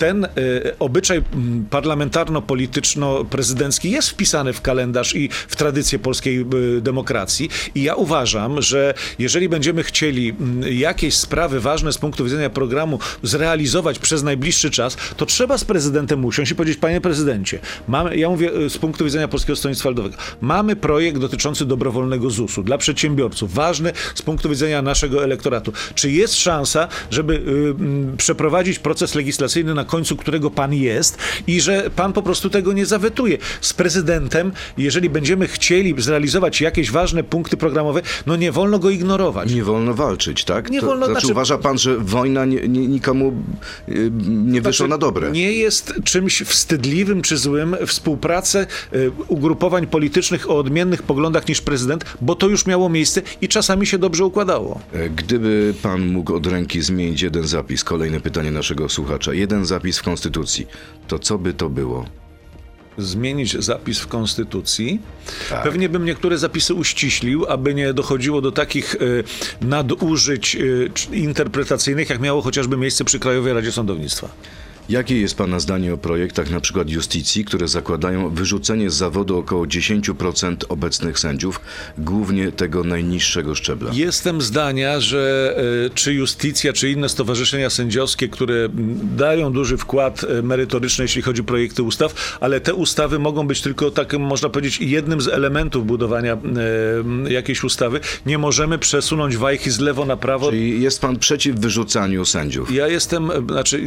ten 0.00 0.24
y, 0.24 0.28
obyczaj 0.78 1.22
mm, 1.32 1.66
parlamentarno-polityczno-prezydencki 1.70 3.90
jest 3.90 4.10
wpisany 4.10 4.52
w 4.52 4.60
kalendarz 4.60 5.16
i 5.16 5.28
w 5.48 5.56
tradycję 5.56 5.98
polskiej 5.98 6.46
y, 6.78 6.80
demokracji. 6.80 7.50
I 7.74 7.82
ja 7.82 7.94
uważam, 7.94 8.62
że 8.62 8.94
jeżeli 9.18 9.48
będziemy 9.48 9.82
chcieli 9.82 10.28
mm, 10.28 10.72
jakieś 10.72 11.14
sprawy 11.14 11.60
ważne 11.60 11.92
z 11.92 11.98
punktu 11.98 12.24
widzenia 12.24 12.50
programu 12.50 12.98
zrealizować 13.22 13.98
przez 13.98 14.22
najbliższy 14.22 14.70
czas, 14.70 14.96
to 15.16 15.26
trzeba 15.26 15.58
z 15.58 15.64
prezydentem 15.64 16.24
usiąść 16.24 16.52
i 16.52 16.54
powiedzieć, 16.54 16.78
panie 16.78 17.00
prezydencie, 17.00 17.58
mamy, 17.88 18.16
ja 18.16 18.28
mówię 18.28 18.56
y, 18.56 18.70
z 18.70 18.78
punktu 18.78 19.04
widzenia 19.04 19.28
Polskiego 19.28 19.56
Stronnictwa 19.56 19.88
Ludowego, 19.88 20.16
mamy 20.40 20.76
projekt 20.76 21.18
dotyczący 21.18 21.66
dobrowolnego 21.66 22.30
ZUS-u 22.30 22.62
dla 22.62 22.78
przedsiębiorców, 22.78 23.54
ważny 23.54 23.92
z 24.14 24.22
punktu 24.22 24.48
widzenia 24.48 24.82
naszego 24.82 25.24
elektoratu. 25.24 25.72
Czy 25.94 26.10
jest 26.10 26.34
szansa, 26.34 26.88
żeby 27.10 27.34
y, 27.34 27.38
mm, 27.38 28.16
przeprowadzić 28.16 28.78
proces 28.78 29.14
legislacyjny, 29.14 29.74
na 29.74 29.84
końcu 29.90 30.16
którego 30.16 30.50
pan 30.50 30.74
jest 30.74 31.18
i 31.46 31.60
że 31.60 31.90
pan 31.96 32.12
po 32.12 32.22
prostu 32.22 32.50
tego 32.50 32.72
nie 32.72 32.86
zawetuje. 32.86 33.38
Z 33.60 33.72
prezydentem, 33.72 34.52
jeżeli 34.78 35.10
będziemy 35.10 35.48
chcieli 35.48 35.94
zrealizować 35.98 36.60
jakieś 36.60 36.90
ważne 36.90 37.24
punkty 37.24 37.56
programowe, 37.56 38.02
no 38.26 38.36
nie 38.36 38.52
wolno 38.52 38.78
go 38.78 38.90
ignorować. 38.90 39.52
Nie 39.54 39.64
wolno 39.64 39.94
walczyć, 39.94 40.44
tak? 40.44 40.70
Nie 40.70 40.80
to, 40.80 40.86
wolno, 40.86 41.06
znaczy, 41.06 41.20
znaczy- 41.20 41.32
uważa 41.32 41.58
pan, 41.58 41.78
że 41.78 41.98
wojna 41.98 42.44
nie, 42.44 42.68
nie, 42.68 42.86
nikomu 42.88 43.32
y, 43.88 44.10
nie 44.28 44.60
wyszła 44.60 44.86
Znaczy, 44.86 44.90
na 44.90 44.98
dobre? 44.98 45.30
Nie 45.30 45.52
jest 45.52 45.94
czymś 46.04 46.42
wstydliwym 46.42 47.22
czy 47.22 47.36
złym 47.36 47.76
współpracę 47.86 48.66
y, 48.94 49.10
ugrupowań 49.28 49.86
politycznych 49.86 50.50
o 50.50 50.58
odmiennych 50.58 51.02
poglądach 51.02 51.48
niż 51.48 51.60
prezydent, 51.60 52.04
bo 52.20 52.34
to 52.34 52.48
już 52.48 52.66
miało 52.66 52.88
miejsce 52.88 53.22
i 53.40 53.48
czasami 53.48 53.86
się 53.86 53.98
dobrze 53.98 54.24
układało. 54.24 54.80
E, 54.92 55.08
Gdyby 55.10 55.74
pan 55.82 56.06
mógł 56.06 56.34
od 56.34 56.46
ręki 56.46 56.82
zmienić 56.82 57.22
jeden 57.22 57.46
zapis, 57.48 57.84
kolejne 57.84 58.20
pytanie 58.20 58.50
naszego 58.50 58.88
słuchacza, 58.88 59.32
jeden 59.34 59.64
zapis 59.66 59.79
w 59.98 60.02
Konstytucji, 60.02 60.66
to 61.08 61.18
co 61.18 61.38
by 61.38 61.54
to 61.54 61.68
było? 61.70 62.04
zmienić 62.98 63.64
zapis 63.64 63.98
w 63.98 64.06
Konstytucji. 64.06 65.00
Tak. 65.50 65.62
Pewnie 65.62 65.88
bym 65.88 66.04
niektóre 66.04 66.38
zapisy 66.38 66.74
uściślił, 66.74 67.46
aby 67.48 67.74
nie 67.74 67.92
dochodziło 67.94 68.40
do 68.40 68.52
takich 68.52 68.94
e, 68.94 68.98
nadużyć 69.66 70.56
czy- 70.94 71.16
interpretacyjnych, 71.16 72.10
jak 72.10 72.20
miało 72.20 72.42
chociażby 72.42 72.76
miejsce 72.76 73.04
przy 73.04 73.18
Krajowej 73.18 73.52
Radzie 73.52 73.72
Sądownictwa. 73.72 74.28
Jakie 74.88 75.20
jest 75.20 75.36
Pana 75.36 75.60
zdanie 75.60 75.94
o 75.94 75.98
projektach 75.98 76.50
na 76.50 76.60
przykład 76.60 76.90
justicji, 76.90 77.44
które 77.44 77.68
zakładają 77.68 78.30
wyrzucenie 78.30 78.90
z 78.90 78.94
zawodu 78.94 79.38
około 79.38 79.64
10% 79.64 80.56
obecnych 80.68 81.18
sędziów, 81.18 81.60
głównie 81.98 82.52
tego 82.52 82.84
najniższego 82.84 83.54
szczebla? 83.54 83.90
Jestem 83.94 84.40
zdania, 84.40 85.00
że 85.00 85.54
e, 85.86 85.90
czy 85.90 86.14
Justicja, 86.14 86.72
czy 86.72 86.90
inne 86.90 87.08
stowarzyszenia 87.08 87.70
sędziowskie, 87.70 88.28
które 88.28 88.68
dają 89.16 89.52
duży 89.52 89.76
wkład 89.76 90.24
e, 90.24 90.42
merytoryczny, 90.42 91.04
jeśli 91.04 91.22
chodzi 91.22 91.40
o 91.40 91.44
projekty 91.44 91.82
ustaw, 91.82 92.38
ale 92.40 92.60
te 92.60 92.74
ustawy 92.74 93.18
mogą 93.18 93.46
być 93.46 93.60
tylko 93.60 93.90
takim, 93.90 94.22
można 94.22 94.48
powiedzieć, 94.48 94.80
jednym 94.80 95.20
z 95.20 95.28
elementów 95.28 95.86
budowania 95.86 96.32
e, 97.26 97.32
jakiejś 97.32 97.64
ustawy. 97.64 98.00
Nie 98.26 98.38
możemy 98.38 98.78
przesunąć 98.78 99.36
wajchy 99.36 99.70
z 99.70 99.80
lewo 99.80 100.04
na 100.04 100.16
prawo. 100.16 100.50
Czyli 100.50 100.82
jest 100.82 101.00
Pan 101.00 101.18
przeciw 101.18 101.56
wyrzucaniu 101.56 102.24
sędziów? 102.24 102.72
Ja 102.72 102.88
jestem, 102.88 103.30
znaczy 103.48 103.80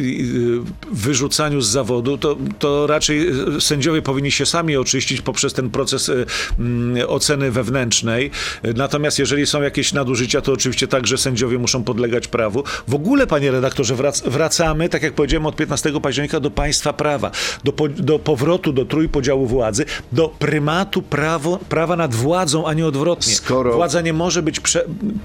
wyrzucaniu 0.92 1.62
z 1.62 1.68
zawodu, 1.70 2.18
to, 2.18 2.36
to 2.60 2.88
raczej 2.88 3.30
y, 3.58 3.62
sędziowie 3.62 4.02
powinni 4.02 4.32
się 4.32 4.46
sami 4.46 4.78
oczyścić 4.78 5.22
poprzez 5.22 5.54
ten 5.54 5.70
proces 5.70 6.10
y, 6.10 6.26
mm, 6.60 7.10
oceny 7.10 7.52
wewnętrznej. 7.52 8.32
Natomiast 8.76 9.20
jeżeli 9.20 9.46
są 9.46 9.62
jakieś 9.62 9.94
nadużycia, 9.94 10.42
to 10.42 10.52
oczywiście 10.54 10.88
także 10.88 11.18
sędziowie 11.18 11.58
muszą 11.58 11.84
podlegać 11.84 12.28
prawu. 12.28 12.64
W 12.88 12.96
ogóle, 12.96 13.28
panie 13.28 13.52
redaktorze, 13.52 13.96
wrac, 13.96 14.22
wracamy, 14.22 14.90
tak 14.90 15.04
jak 15.04 15.14
powiedziałem, 15.14 15.46
od 15.46 15.56
15 15.56 16.02
października 16.02 16.40
do 16.40 16.52
państwa 16.52 16.94
prawa, 16.94 17.32
do, 17.64 17.74
po, 17.74 17.88
do 17.90 18.20
powrotu 18.20 18.74
do 18.74 18.86
trójpodziału 18.86 19.48
władzy, 19.48 19.86
do 20.12 20.28
prymatu 20.40 21.02
prawo, 21.02 21.60
prawa 21.70 21.96
nad 21.96 22.16
władzą, 22.16 22.68
a 22.68 22.74
nie 22.74 22.86
odwrotnie. 22.88 23.34
Skoro- 23.34 23.74
Władza 23.76 24.02
nie 24.02 24.14
może 24.14 24.42
być 24.42 24.62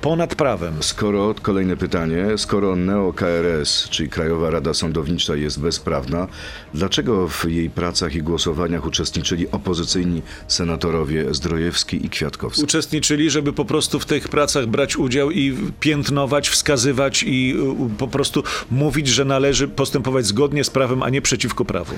ponad 0.00 0.34
prawem. 0.34 0.74
Skoro, 0.80 1.34
kolejne 1.42 1.76
pytanie, 1.76 2.26
skoro 2.36 2.76
NEO-KRS, 2.76 3.88
czyli 3.90 4.08
Krajowa 4.08 4.50
Rada 4.50 4.74
Sądownicza 4.74 5.36
jest 5.36 5.47
jest 5.48 5.60
bezprawna. 5.60 6.28
Dlaczego 6.74 7.28
w 7.28 7.44
jej 7.44 7.70
pracach 7.70 8.14
i 8.14 8.22
głosowaniach 8.22 8.86
uczestniczyli 8.86 9.50
opozycyjni 9.50 10.22
senatorowie 10.48 11.34
Zdrojewski 11.34 12.06
i 12.06 12.08
Kwiatkowski? 12.10 12.62
Uczestniczyli, 12.62 13.30
żeby 13.30 13.52
po 13.52 13.64
prostu 13.64 14.00
w 14.00 14.06
tych 14.06 14.28
pracach 14.28 14.66
brać 14.66 14.96
udział 14.96 15.30
i 15.30 15.56
piętnować, 15.80 16.48
wskazywać 16.48 17.24
i 17.26 17.56
po 17.98 18.08
prostu 18.08 18.42
mówić, 18.70 19.08
że 19.08 19.24
należy 19.24 19.68
postępować 19.68 20.26
zgodnie 20.26 20.64
z 20.64 20.70
prawem, 20.70 21.02
a 21.02 21.10
nie 21.10 21.22
przeciwko 21.22 21.64
prawu. 21.64 21.94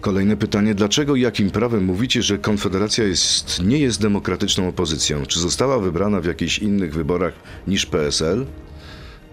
Kolejne 0.00 0.36
pytanie, 0.36 0.74
dlaczego 0.74 1.16
i 1.16 1.20
jakim 1.20 1.50
prawem 1.50 1.84
mówicie, 1.84 2.22
że 2.22 2.38
Konfederacja 2.38 3.04
jest, 3.04 3.62
nie 3.62 3.78
jest 3.78 4.02
demokratyczną 4.02 4.68
opozycją? 4.68 5.26
Czy 5.26 5.40
została 5.40 5.78
wybrana 5.78 6.20
w 6.20 6.24
jakichś 6.24 6.58
innych 6.58 6.94
wyborach 6.94 7.34
niż 7.66 7.86
PSL? 7.86 8.46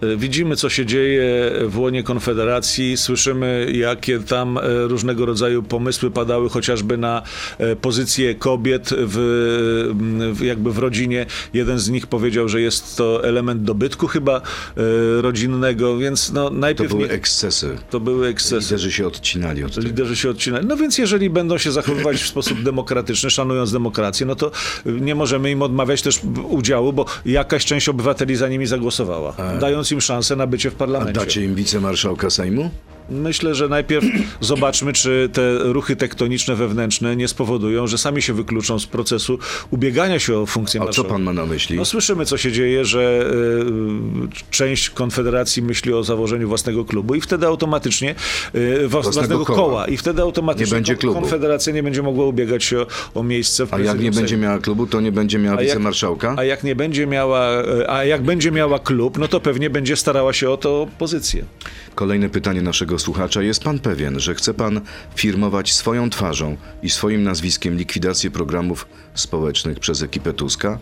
E, 0.02 0.16
Widzimy, 0.16 0.56
co 0.56 0.68
się 0.68 0.86
dzieje 0.86 1.52
w 1.66 1.78
łonie 1.78 2.02
Konfederacji, 2.02 2.96
słyszymy, 2.96 3.66
jakie 3.74 4.18
tam 4.18 4.58
e, 4.58 4.60
różnego 4.88 5.26
rodzaju 5.26 5.62
pomysły 5.62 6.10
padały, 6.10 6.48
chociażby 6.48 6.96
na 6.96 7.22
e, 7.58 7.76
pozycję 7.76 8.34
kobiet 8.34 8.90
w, 8.92 10.32
w, 10.34 10.44
jakby 10.44 10.72
w 10.72 10.78
rodzinie. 10.78 11.26
Jeden 11.54 11.78
z 11.78 11.90
nich 11.90 12.06
powiedział, 12.06 12.48
że 12.48 12.60
jest 12.60 12.96
to 12.96 13.24
element 13.24 13.62
dobytku 13.62 14.06
chyba 14.06 14.40
rodzinnego, 15.20 15.98
więc 15.98 16.32
no 16.32 16.50
To 16.50 16.56
najpierw 16.56 16.90
były 16.90 17.02
nie, 17.02 17.10
ekscesy. 17.10 17.78
to 17.90 18.00
były 18.00 18.28
ekscesy. 18.28 18.64
Liderzy 18.74 18.92
się 18.92 19.06
odcinali 19.06 19.64
od 19.64 19.74
tego. 19.74 19.86
Liderzy 19.86 20.16
się 20.16 20.30
odcinają. 20.30 20.64
No 20.66 20.76
więc 20.76 20.98
jeżeli 20.98 21.30
będą 21.30 21.58
się 21.58 21.72
zachowywać 21.72 22.16
w 22.16 22.26
sposób 22.28 22.62
demokratyczny, 22.72 23.30
szanując 23.30 23.72
demokrację, 23.72 24.26
no 24.26 24.34
to 24.34 24.50
nie 24.86 25.14
możemy 25.14 25.50
im 25.50 25.62
odmawiać 25.62 26.02
też 26.02 26.20
udziału, 26.48 26.92
bo 26.92 27.06
jakaś 27.26 27.64
część 27.64 27.88
obywateli 27.88 28.36
za 28.36 28.48
nimi 28.48 28.66
zagłosowała, 28.66 29.34
dając 29.60 29.91
im 29.92 30.00
szansę 30.00 30.36
na 30.36 30.46
bycie 30.46 30.70
w 30.70 30.74
A 30.74 30.76
parlamencie. 30.76 31.20
dacie 31.20 31.44
im 31.44 31.54
wicemarszałka 31.54 32.30
Sejmu? 32.30 32.70
Myślę, 33.12 33.54
że 33.54 33.68
najpierw 33.68 34.04
zobaczmy, 34.40 34.92
czy 34.92 35.28
te 35.32 35.58
ruchy 35.58 35.96
tektoniczne 35.96 36.54
wewnętrzne 36.56 37.16
nie 37.16 37.28
spowodują, 37.28 37.86
że 37.86 37.98
sami 37.98 38.22
się 38.22 38.32
wykluczą 38.32 38.78
z 38.78 38.86
procesu 38.86 39.38
ubiegania 39.70 40.18
się 40.18 40.38
o 40.38 40.46
funkcję 40.46 40.80
A 40.80 40.82
co 40.82 40.86
marszałka. 40.86 41.10
pan 41.10 41.22
ma 41.22 41.32
na 41.32 41.46
myśli? 41.46 41.76
No 41.76 41.84
słyszymy, 41.84 42.26
co 42.26 42.36
się 42.36 42.52
dzieje, 42.52 42.84
że 42.84 43.26
y, 43.30 44.50
część 44.50 44.90
Konfederacji 44.90 45.62
myśli 45.62 45.92
o 45.92 46.04
założeniu 46.04 46.48
własnego 46.48 46.84
klubu 46.84 47.14
i 47.14 47.20
wtedy 47.20 47.46
automatycznie 47.46 48.14
y, 48.54 48.88
wa- 48.88 49.00
własnego, 49.00 49.44
koła. 49.44 49.58
koła. 49.58 49.86
i 49.88 49.96
wtedy 49.96 50.22
automatycznie 50.22 50.66
Nie 50.66 50.74
będzie 50.74 50.96
klubu. 50.96 51.20
Konfederacja 51.20 51.72
nie 51.72 51.82
będzie 51.82 52.02
mogła 52.02 52.26
ubiegać 52.26 52.64
się 52.64 52.80
o, 52.80 52.86
o 53.14 53.22
miejsce 53.22 53.66
w 53.66 53.74
A 53.74 53.76
jak 53.78 53.84
nie 53.86 53.90
prezydium 53.90 54.14
będzie 54.14 54.28
Sejmu. 54.28 54.42
miała 54.44 54.58
klubu, 54.58 54.86
to 54.86 55.00
nie 55.00 55.12
będzie 55.12 55.38
miała 55.38 55.56
A 55.58 55.60
jak- 55.60 55.68
wicemarszałka? 55.70 56.34
A 56.38 56.44
jak 56.44 56.64
nie 56.64 56.76
będzie 56.76 57.06
miała, 57.06 57.62
y, 57.62 57.90
a 57.90 58.04
jak 58.04 58.22
będzie 58.22 58.50
miała 58.50 58.78
klub, 58.78 59.18
no 59.18 59.28
to 59.28 59.40
pewnie 59.40 59.70
będzie 59.70 59.96
starała 59.96 60.32
się 60.32 60.50
o 60.50 60.56
to 60.56 60.86
pozycję. 60.98 61.44
Kolejne 61.94 62.28
pytanie 62.28 62.62
naszego 62.62 62.98
słuchacza. 62.98 63.42
Jest 63.42 63.64
pan 63.64 63.78
pewien, 63.78 64.20
że 64.20 64.34
chce 64.34 64.54
pan 64.54 64.80
firmować 65.14 65.72
swoją 65.72 66.10
twarzą 66.10 66.56
i 66.82 66.90
swoim 66.90 67.22
nazwiskiem 67.22 67.76
likwidację 67.76 68.30
programów 68.30 68.86
społecznych 69.14 69.80
przez 69.80 70.02
ekipę 70.02 70.32
Tuska? 70.32 70.78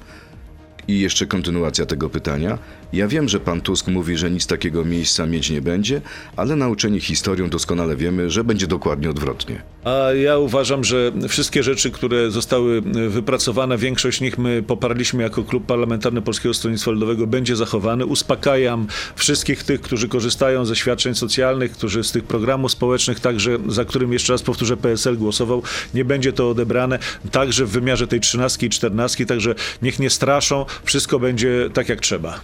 I 0.88 1.00
jeszcze 1.00 1.26
kontynuacja 1.26 1.86
tego 1.86 2.10
pytania. 2.10 2.58
Ja 2.92 3.08
wiem, 3.08 3.28
że 3.28 3.40
pan 3.40 3.60
Tusk 3.60 3.88
mówi, 3.88 4.16
że 4.16 4.30
nic 4.30 4.46
takiego 4.46 4.84
miejsca 4.84 5.26
mieć 5.26 5.50
nie 5.50 5.62
będzie, 5.62 6.00
ale 6.36 6.56
nauczeni 6.56 7.00
historią 7.00 7.50
doskonale 7.50 7.96
wiemy, 7.96 8.30
że 8.30 8.44
będzie 8.44 8.66
dokładnie 8.66 9.10
odwrotnie. 9.10 9.62
A 9.84 10.12
ja 10.12 10.38
uważam, 10.38 10.84
że 10.84 11.12
wszystkie 11.28 11.62
rzeczy, 11.62 11.90
które 11.90 12.30
zostały 12.30 12.80
wypracowane, 13.08 13.78
większość 13.78 14.20
nich 14.20 14.38
my 14.38 14.62
poparliśmy 14.62 15.22
jako 15.22 15.44
Klub 15.44 15.66
Parlamentarny 15.66 16.22
Polskiego 16.22 16.54
Stronnictwa 16.54 16.90
Ludowego, 16.90 17.26
będzie 17.26 17.56
zachowane. 17.56 18.06
Uspokajam 18.06 18.86
wszystkich 19.16 19.64
tych, 19.64 19.80
którzy 19.80 20.08
korzystają 20.08 20.64
ze 20.64 20.76
świadczeń 20.76 21.14
socjalnych, 21.14 21.72
którzy 21.72 22.04
z 22.04 22.12
tych 22.12 22.24
programów 22.24 22.72
społecznych, 22.72 23.20
także 23.20 23.58
za 23.68 23.84
którym 23.84 24.12
jeszcze 24.12 24.32
raz 24.32 24.42
powtórzę 24.42 24.76
PSL 24.76 25.18
głosował, 25.18 25.62
nie 25.94 26.04
będzie 26.04 26.32
to 26.32 26.50
odebrane, 26.50 26.98
także 27.30 27.66
w 27.66 27.70
wymiarze 27.70 28.06
tej 28.06 28.20
trzynastki 28.20 28.66
i 28.66 28.70
czternastki, 28.70 29.26
także 29.26 29.54
niech 29.82 29.98
nie 29.98 30.10
straszą, 30.10 30.66
wszystko 30.84 31.18
będzie 31.18 31.70
tak 31.72 31.88
jak 31.88 32.00
trzeba. 32.00 32.34
E, 32.34 32.40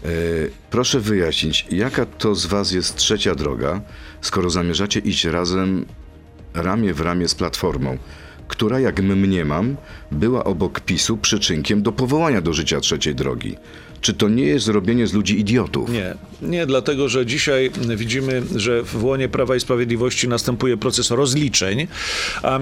proszę 0.70 1.00
wyjaśnić, 1.00 1.66
jaka 1.70 2.06
to 2.06 2.34
z 2.34 2.46
was 2.46 2.72
jest 2.72 2.96
trzecia 2.96 3.34
droga, 3.34 3.80
skoro 4.20 4.50
zamierzacie 4.50 5.00
iść 5.00 5.24
razem 5.24 5.86
ramię 6.56 6.94
w 6.94 7.00
ramię 7.00 7.28
z 7.28 7.34
Platformą, 7.34 7.98
która, 8.48 8.80
jak 8.80 9.02
mniemam, 9.02 9.76
była 10.10 10.44
obok 10.44 10.80
PiSu 10.80 11.16
przyczynkiem 11.16 11.82
do 11.82 11.92
powołania 11.92 12.40
do 12.40 12.52
życia 12.52 12.80
trzeciej 12.80 13.14
drogi. 13.14 13.56
Czy 14.00 14.14
to 14.14 14.28
nie 14.28 14.44
jest 14.44 14.64
zrobienie 14.66 15.06
z 15.06 15.12
ludzi 15.12 15.40
idiotów? 15.40 15.90
Nie, 15.90 16.14
nie, 16.42 16.66
dlatego 16.66 17.08
że 17.08 17.26
dzisiaj 17.26 17.70
widzimy, 17.96 18.42
że 18.56 18.82
w 18.82 19.04
łonie 19.04 19.28
Prawa 19.28 19.56
i 19.56 19.60
Sprawiedliwości 19.60 20.28
następuje 20.28 20.76
proces 20.76 21.10
rozliczeń, 21.10 21.86
a 22.42 22.60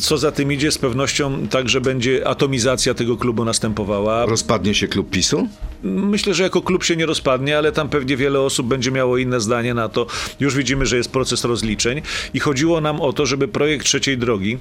co 0.00 0.18
za 0.18 0.32
tym 0.32 0.52
idzie, 0.52 0.72
z 0.72 0.78
pewnością 0.78 1.48
także 1.48 1.80
będzie 1.80 2.28
atomizacja 2.28 2.94
tego 2.94 3.16
klubu 3.16 3.44
następowała. 3.44 4.26
Rozpadnie 4.26 4.74
się 4.74 4.88
klub 4.88 5.10
PiSu? 5.10 5.48
Myślę, 5.82 6.34
że 6.34 6.42
jako 6.42 6.62
klub 6.62 6.84
się 6.84 6.96
nie 6.96 7.06
rozpadnie, 7.06 7.58
ale 7.58 7.72
tam 7.72 7.88
pewnie 7.88 8.16
wiele 8.16 8.40
osób 8.40 8.66
będzie 8.66 8.90
miało 8.90 9.18
inne 9.18 9.40
zdanie 9.40 9.74
na 9.74 9.88
to. 9.88 10.06
Już 10.40 10.56
widzimy, 10.56 10.86
że 10.86 10.96
jest 10.96 11.10
proces 11.10 11.44
rozliczeń 11.44 12.02
i 12.34 12.40
chodziło 12.40 12.80
nam 12.80 13.00
o 13.00 13.12
to, 13.12 13.26
żeby 13.26 13.48
projekt 13.48 13.86
trzeciej 13.86 14.18
drogi 14.18 14.58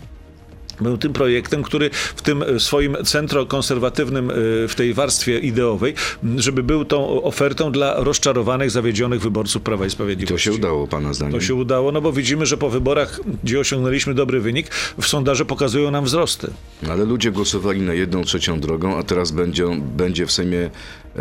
był 0.81 0.97
tym 0.97 1.13
projektem, 1.13 1.63
który 1.63 1.89
w 2.15 2.21
tym 2.21 2.43
e, 2.43 2.59
swoim 2.59 2.97
centrokonserwatywnym, 3.05 4.29
e, 4.31 4.33
w 4.67 4.73
tej 4.75 4.93
warstwie 4.93 5.39
ideowej, 5.39 5.93
żeby 6.37 6.63
był 6.63 6.85
tą 6.85 7.23
ofertą 7.23 7.71
dla 7.71 7.95
rozczarowanych, 8.03 8.71
zawiedzionych 8.71 9.21
wyborców 9.21 9.61
Prawa 9.61 9.85
i 9.85 9.87
To 9.87 9.91
Sprawiedliwości. 9.93 10.45
się 10.45 10.53
udało, 10.53 10.87
pana 10.87 11.13
zdaniem. 11.13 11.33
To 11.33 11.41
się 11.41 11.55
udało, 11.55 11.91
no 11.91 12.01
bo 12.01 12.11
widzimy, 12.11 12.45
że 12.45 12.57
po 12.57 12.69
wyborach, 12.69 13.19
gdzie 13.43 13.59
osiągnęliśmy 13.59 14.13
dobry 14.13 14.39
wynik, 14.41 14.67
w 15.01 15.07
sondaże 15.07 15.45
pokazują 15.45 15.91
nam 15.91 16.05
wzrosty. 16.05 16.51
Ale 16.89 17.05
ludzie 17.05 17.31
głosowali 17.31 17.81
na 17.81 17.93
jedną 17.93 18.23
trzecią 18.23 18.59
drogą, 18.59 18.97
a 18.97 19.03
teraz 19.03 19.31
będzie, 19.31 19.65
będzie 19.97 20.25
w 20.25 20.31
Sejmie, 20.31 20.69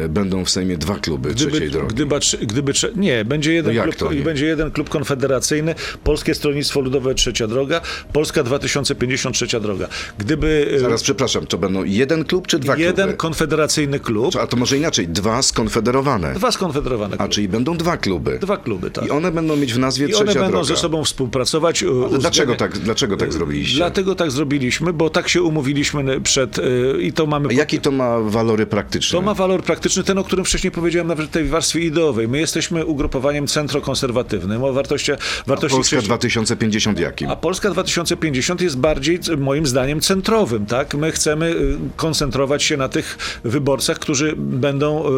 będą 0.09 0.45
w 0.45 0.51
Sejmie 0.51 0.77
dwa 0.79 0.95
kluby 0.95 1.35
trzeciej 1.35 1.51
Gdyby, 1.51 1.71
drogi. 1.71 1.95
gdyby, 1.95 2.19
gdyby 2.43 2.73
nie, 2.97 3.25
będzie 3.25 3.53
jeden, 3.53 3.77
No 3.77 3.83
klub, 3.93 4.13
nie? 4.15 4.21
będzie 4.21 4.47
jeden 4.47 4.71
klub 4.71 4.89
konfederacyjny, 4.89 5.75
Polskie 6.05 6.35
Stronnictwo 6.35 6.81
Ludowe 6.81 7.15
Trzecia 7.15 7.47
Droga, 7.47 7.81
Polska 8.13 8.43
2050 8.43 9.37
Trzecia 9.37 9.61
Droga. 9.61 9.89
Gdyby 10.19 10.71
e, 10.75 10.79
Zaraz, 10.79 11.03
przepraszam, 11.03 11.47
to 11.47 11.59
będą 11.59 11.85
jeden 11.85 12.25
klub 12.25 12.47
czy 12.47 12.59
dwa 12.59 12.77
jeden 12.77 12.95
kluby? 13.07 13.17
konfederacyjny 13.17 14.01
klub, 14.01 14.37
A 14.37 14.47
to 14.47 14.57
może 14.57 14.77
inaczej, 14.77 15.09
dwa 15.09 15.43
skonfederowane. 15.43 16.35
dwa 16.35 16.53
skonfederowane 16.53 17.15
A 17.15 17.17
kluby. 17.19 17.35
czyli 17.35 17.49
będą 17.49 17.77
dwa 17.77 17.97
kluby. 17.97 18.39
Dwa 18.39 18.57
kluby, 18.57 18.91
tak. 18.91 19.07
I 19.07 19.11
one 19.11 19.33
będą 19.33 19.57
mieć 19.57 19.75
w 19.75 19.79
nazwie 19.79 20.07
I 20.07 20.15
one 20.15 20.25
trzecia 20.25 20.41
będą 20.41 20.51
droga. 20.59 20.67
ze 20.67 20.77
sobą 20.77 21.05
współpracować. 21.05 21.83
Ale 22.09 22.19
dlaczego 22.19 22.55
tak, 22.55 22.79
dlaczego 22.79 23.17
tak 23.17 23.33
zrobiliście? 23.33 23.77
Dlatego 23.77 24.15
tak 24.15 24.31
zrobiliśmy, 24.31 24.93
bo 24.93 25.11
tak 25.11 25.29
się 25.29 25.43
umówiliśmy 25.43 26.21
przed 26.21 26.59
e, 26.59 26.63
i 27.01 27.13
to 27.13 27.27
mamy 27.27 27.49
A 27.49 27.53
Jakie 27.53 27.81
to 27.81 27.91
ma 27.91 28.19
walory 28.21 28.67
praktyczne? 28.67 29.19
To 29.19 29.23
ma 29.25 29.35
walor 29.35 29.63
praktyczny, 29.63 29.78
ten, 30.07 30.19
o 30.19 30.25
którym 30.25 30.45
wcześniej 30.45 30.71
powiedziałem, 30.71 31.09
nawet 31.09 31.27
w 31.27 31.31
tej 31.31 31.45
warstwie 31.45 31.81
ideowej. 31.81 32.29
My 32.29 32.39
jesteśmy 32.39 32.87
ugrupowaniem 32.87 33.47
centrokonserwatywnym 33.47 34.65
o 34.65 34.73
wartości... 34.73 35.13
wartości 35.47 35.77
Polska 35.77 35.97
chrześci- 35.97 36.07
2050 36.07 36.99
jakim? 36.99 37.31
A 37.31 37.37
Polska 37.37 37.71
2050 37.71 38.61
jest 38.61 38.79
bardziej, 38.79 39.19
moim 39.39 39.67
zdaniem, 39.67 40.01
centrowym, 40.01 40.67
tak? 40.67 40.95
My 40.95 41.13
chcemy 41.13 41.47
y, 41.47 41.79
koncentrować 41.97 42.63
się 42.63 42.77
na 42.77 42.89
tych 42.89 43.19
wyborcach, 43.45 43.99
którzy 43.99 44.35
będą 44.37 45.07
y, 45.07 45.11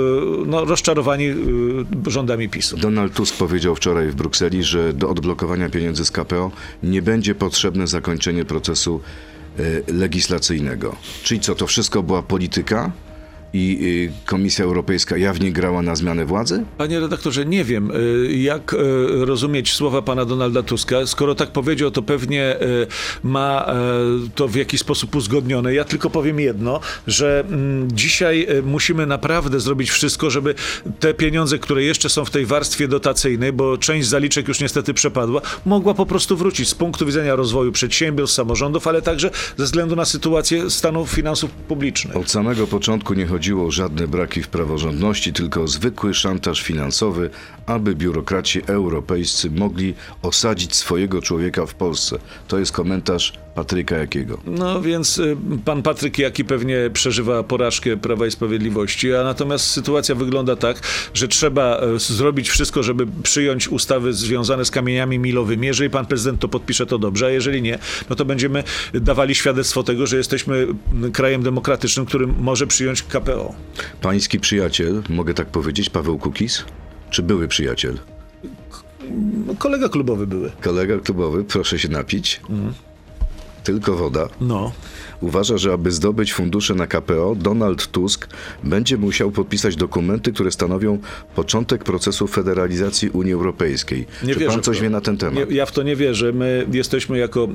no, 0.46 0.64
rozczarowani 0.64 1.24
y, 2.06 2.10
rządami 2.10 2.48
PiSu. 2.48 2.76
Donald 2.76 3.14
Tusk 3.14 3.36
powiedział 3.36 3.76
wczoraj 3.76 4.08
w 4.08 4.14
Brukseli, 4.14 4.64
że 4.64 4.92
do 4.92 5.10
odblokowania 5.10 5.68
pieniędzy 5.68 6.04
z 6.04 6.10
KPO 6.10 6.50
nie 6.82 7.02
będzie 7.02 7.34
potrzebne 7.34 7.86
zakończenie 7.86 8.44
procesu 8.44 9.00
legislacyjnego. 9.88 10.96
Czyli 11.22 11.40
co, 11.40 11.54
to 11.54 11.66
wszystko 11.66 12.02
była 12.02 12.22
polityka 12.22 12.92
i 13.52 14.08
e, 14.08 14.26
Komisja 14.26 14.64
Europejska 14.64 15.16
jawnie 15.16 15.52
grała 15.52 15.82
na 15.82 15.96
zmianę 15.96 16.26
władzy? 16.26 16.64
Panie 16.78 17.00
redaktorze, 17.00 17.44
nie 17.44 17.64
wiem, 17.64 17.90
y, 17.90 18.36
jak 18.36 18.74
y, 18.74 18.76
rozumieć 19.24 19.72
słowa 19.72 20.02
pana 20.02 20.24
Donalda 20.24 20.62
Tuska. 20.62 21.06
Skoro 21.06 21.34
tak 21.34 21.50
powiedział, 21.50 21.90
to 21.90 22.02
pewnie 22.02 22.56
y, 22.62 22.86
ma 23.22 23.74
y, 24.26 24.30
to 24.34 24.48
w 24.48 24.54
jakiś 24.54 24.80
sposób 24.80 25.14
uzgodnione. 25.14 25.74
Ja 25.74 25.84
tylko 25.84 26.10
powiem 26.10 26.40
jedno, 26.40 26.80
że 27.06 27.44
mm, 27.48 27.88
dzisiaj 27.92 28.46
y, 28.50 28.62
musimy 28.62 29.06
naprawdę 29.06 29.60
zrobić 29.60 29.90
wszystko, 29.90 30.30
żeby 30.30 30.54
te 31.00 31.14
pieniądze, 31.14 31.58
które 31.58 31.82
jeszcze 31.82 32.08
są 32.08 32.24
w 32.24 32.30
tej 32.30 32.46
warstwie 32.46 32.88
dotacyjnej, 32.88 33.52
bo 33.52 33.78
część 33.78 34.08
zaliczek 34.08 34.48
już 34.48 34.60
niestety 34.60 34.94
przepadła, 34.94 35.40
mogła 35.66 35.94
po 35.94 36.06
prostu 36.06 36.36
wrócić 36.36 36.68
z 36.68 36.74
punktu 36.74 37.06
widzenia 37.06 37.36
rozwoju 37.36 37.72
przedsiębiorstw, 37.72 38.36
samorządów, 38.36 38.86
ale 38.86 39.02
także 39.02 39.30
ze 39.56 39.64
względu 39.64 39.96
na 39.96 40.04
sytuację 40.04 40.70
stanu 40.70 41.06
finansów 41.06 41.50
publicznych. 41.50 42.16
Od 42.16 42.30
samego 42.30 42.66
początku 42.66 43.14
nie 43.14 43.26
chodziło 43.40 43.66
o 43.66 43.70
żadne 43.70 44.08
braki 44.08 44.42
w 44.42 44.48
praworządności, 44.48 45.32
tylko 45.32 45.62
o 45.62 45.68
zwykły 45.68 46.14
szantaż 46.14 46.62
finansowy, 46.62 47.30
aby 47.66 47.94
biurokraci 47.94 48.62
europejscy 48.66 49.50
mogli 49.50 49.94
osadzić 50.22 50.74
swojego 50.74 51.22
człowieka 51.22 51.66
w 51.66 51.74
Polsce. 51.74 52.18
To 52.48 52.58
jest 52.58 52.72
komentarz 52.72 53.32
Patryka 53.54 53.96
Jakiego. 53.96 54.38
No 54.46 54.82
więc 54.82 55.18
y, 55.18 55.36
pan 55.64 55.82
Patryk 55.82 56.18
Jaki 56.18 56.44
pewnie 56.44 56.90
przeżywa 56.92 57.42
porażkę 57.42 57.96
Prawa 57.96 58.26
i 58.26 58.30
Sprawiedliwości, 58.30 59.14
a 59.14 59.24
natomiast 59.24 59.66
sytuacja 59.66 60.14
wygląda 60.14 60.56
tak, 60.56 60.80
że 61.14 61.28
trzeba 61.28 61.80
y, 61.96 61.98
zrobić 61.98 62.50
wszystko, 62.50 62.82
żeby 62.82 63.06
przyjąć 63.22 63.68
ustawy 63.68 64.12
związane 64.12 64.64
z 64.64 64.70
kamieniami 64.70 65.18
milowymi. 65.18 65.66
Jeżeli 65.66 65.90
pan 65.90 66.06
prezydent 66.06 66.40
to 66.40 66.48
podpisze, 66.48 66.86
to 66.86 66.98
dobrze, 66.98 67.26
a 67.26 67.30
jeżeli 67.30 67.62
nie, 67.62 67.78
no 68.10 68.16
to 68.16 68.24
będziemy 68.24 68.64
dawali 68.94 69.34
świadectwo 69.34 69.82
tego, 69.82 70.06
że 70.06 70.16
jesteśmy 70.16 70.66
krajem 71.12 71.42
demokratycznym, 71.42 72.06
który 72.06 72.26
może 72.26 72.66
przyjąć 72.66 73.02
KPO. 73.30 73.54
Pański 74.00 74.40
przyjaciel, 74.40 75.02
mogę 75.08 75.34
tak 75.34 75.46
powiedzieć, 75.46 75.90
Paweł 75.90 76.18
Kukis? 76.18 76.64
Czy 77.10 77.22
były 77.22 77.48
przyjaciel? 77.48 77.98
Kolega 79.58 79.88
klubowy 79.88 80.26
były. 80.26 80.50
Kolega 80.60 80.98
klubowy, 80.98 81.44
proszę 81.44 81.78
się 81.78 81.88
napić. 81.88 82.40
Tylko 83.64 83.96
woda. 83.96 84.28
No. 84.40 84.72
Uważa, 85.20 85.58
że 85.58 85.72
aby 85.72 85.92
zdobyć 85.92 86.32
fundusze 86.32 86.74
na 86.74 86.86
KPO, 86.86 87.34
Donald 87.34 87.86
Tusk 87.86 88.28
będzie 88.64 88.96
musiał 88.96 89.30
podpisać 89.30 89.76
dokumenty, 89.76 90.32
które 90.32 90.50
stanowią 90.50 90.98
początek 91.34 91.84
procesu 91.84 92.26
federalizacji 92.26 93.10
Unii 93.10 93.32
Europejskiej. 93.32 94.06
Nie 94.22 94.34
Czy 94.34 94.40
wierzę 94.40 94.52
pan 94.52 94.62
coś 94.62 94.80
wie 94.80 94.90
na 94.90 95.00
ten 95.00 95.16
temat? 95.16 95.50
Nie, 95.50 95.56
ja 95.56 95.66
w 95.66 95.72
to 95.72 95.82
nie 95.82 95.96
wierzę. 95.96 96.32
My 96.32 96.66
jesteśmy 96.72 97.18
jako 97.18 97.48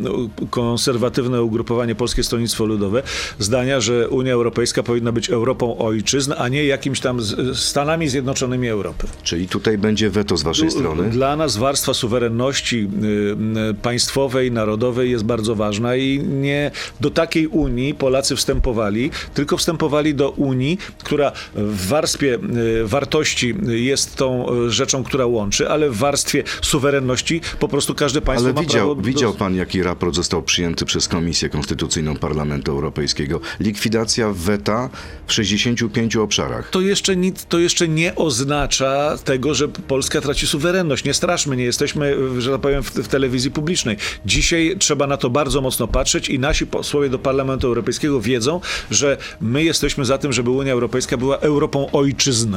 konserwatywne 0.49 1.43
ugrupowanie 1.43 1.95
Polskie 1.95 2.23
Stronnictwo 2.23 2.65
Ludowe 2.65 3.03
zdania, 3.39 3.81
że 3.81 4.09
Unia 4.09 4.33
Europejska 4.33 4.83
powinna 4.83 5.11
być 5.11 5.29
Europą 5.29 5.77
ojczyzn, 5.77 6.33
a 6.37 6.47
nie 6.47 6.65
jakimś 6.65 6.99
tam 6.99 7.19
Stanami 7.53 8.09
Zjednoczonymi 8.09 8.67
Europy. 8.69 9.07
Czyli 9.23 9.47
tutaj 9.47 9.77
będzie 9.77 10.09
weto 10.09 10.37
z 10.37 10.43
waszej 10.43 10.71
strony? 10.71 11.09
Dla 11.09 11.35
nas 11.35 11.57
warstwa 11.57 11.93
suwerenności 11.93 12.87
y, 13.03 13.69
y, 13.69 13.73
państwowej, 13.73 14.51
narodowej 14.51 15.11
jest 15.11 15.23
bardzo 15.23 15.55
ważna 15.55 15.95
i 15.95 16.19
nie 16.19 16.71
do 16.99 17.09
takiej 17.09 17.47
Unii 17.55 17.93
Polacy 17.93 18.35
wstępowali, 18.35 19.11
tylko 19.33 19.57
wstępowali 19.57 20.15
do 20.15 20.29
Unii, 20.29 20.77
która 21.03 21.31
w 21.55 21.87
warstwie 21.87 22.35
y, 22.81 22.87
wartości 22.87 23.55
jest 23.67 24.15
tą 24.15 24.53
y, 24.65 24.71
rzeczą, 24.71 25.03
która 25.03 25.25
łączy, 25.25 25.69
ale 25.69 25.89
w 25.89 25.97
warstwie 25.97 26.43
suwerenności 26.61 27.41
po 27.59 27.67
prostu 27.67 27.95
każde 27.95 28.21
państwo 28.21 28.45
Ale 28.45 28.53
ma 28.53 28.61
widział, 28.61 28.79
prawo... 28.87 28.95
do- 28.95 29.01
widział 29.01 29.33
pan, 29.33 29.55
jaki 29.55 29.83
raport 29.83 30.15
został 30.15 30.43
przyjęty 30.43 30.85
przez 30.85 31.07
Komisję 31.07 31.49
Konstytucyjną 31.49 32.15
Parlamentu 32.15 32.71
Europejskiego? 32.71 33.39
Likwidacja 33.59 34.29
weta 34.33 34.89
w 35.27 35.33
65 35.33 36.15
obszarach. 36.15 36.69
To 36.69 36.81
jeszcze, 36.81 37.15
nic, 37.15 37.45
to 37.45 37.59
jeszcze 37.59 37.87
nie 37.87 38.15
oznacza 38.15 39.17
tego, 39.23 39.53
że 39.53 39.67
Polska 39.67 40.21
traci 40.21 40.47
suwerenność. 40.47 41.03
Nie 41.05 41.13
straszmy, 41.13 41.55
nie 41.57 41.63
jesteśmy, 41.63 42.15
że 42.41 42.51
tak 42.51 42.61
powiem, 42.61 42.83
w, 42.83 42.91
w 42.91 43.07
telewizji 43.07 43.51
publicznej. 43.51 43.97
Dzisiaj 44.25 44.75
trzeba 44.79 45.07
na 45.07 45.17
to 45.17 45.29
bardzo 45.29 45.61
mocno 45.61 45.87
patrzeć 45.87 46.29
i 46.29 46.39
nasi 46.39 46.67
posłowie 46.67 47.09
do 47.09 47.19
Parlamentu 47.19 47.44
Europejskiego 47.53 48.21
wiedzą, 48.21 48.61
że 48.91 49.17
my 49.41 49.63
jesteśmy 49.63 50.05
za 50.05 50.17
tym, 50.17 50.33
żeby 50.33 50.49
Unia 50.49 50.73
Europejska 50.73 51.17
była 51.17 51.37
Europą 51.37 51.91
ojczyzn. 51.91 52.55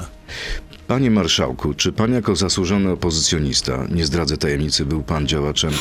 Panie 0.89 1.11
marszałku, 1.11 1.75
czy 1.75 1.93
pan 1.93 2.13
jako 2.13 2.37
zasłużony 2.37 2.91
opozycjonista, 2.91 3.87
nie 3.91 4.07
zdradzę 4.07 4.37
tajemnicy, 4.37 4.87
był 4.87 5.03
pan 5.03 5.27
działaczem 5.27 5.73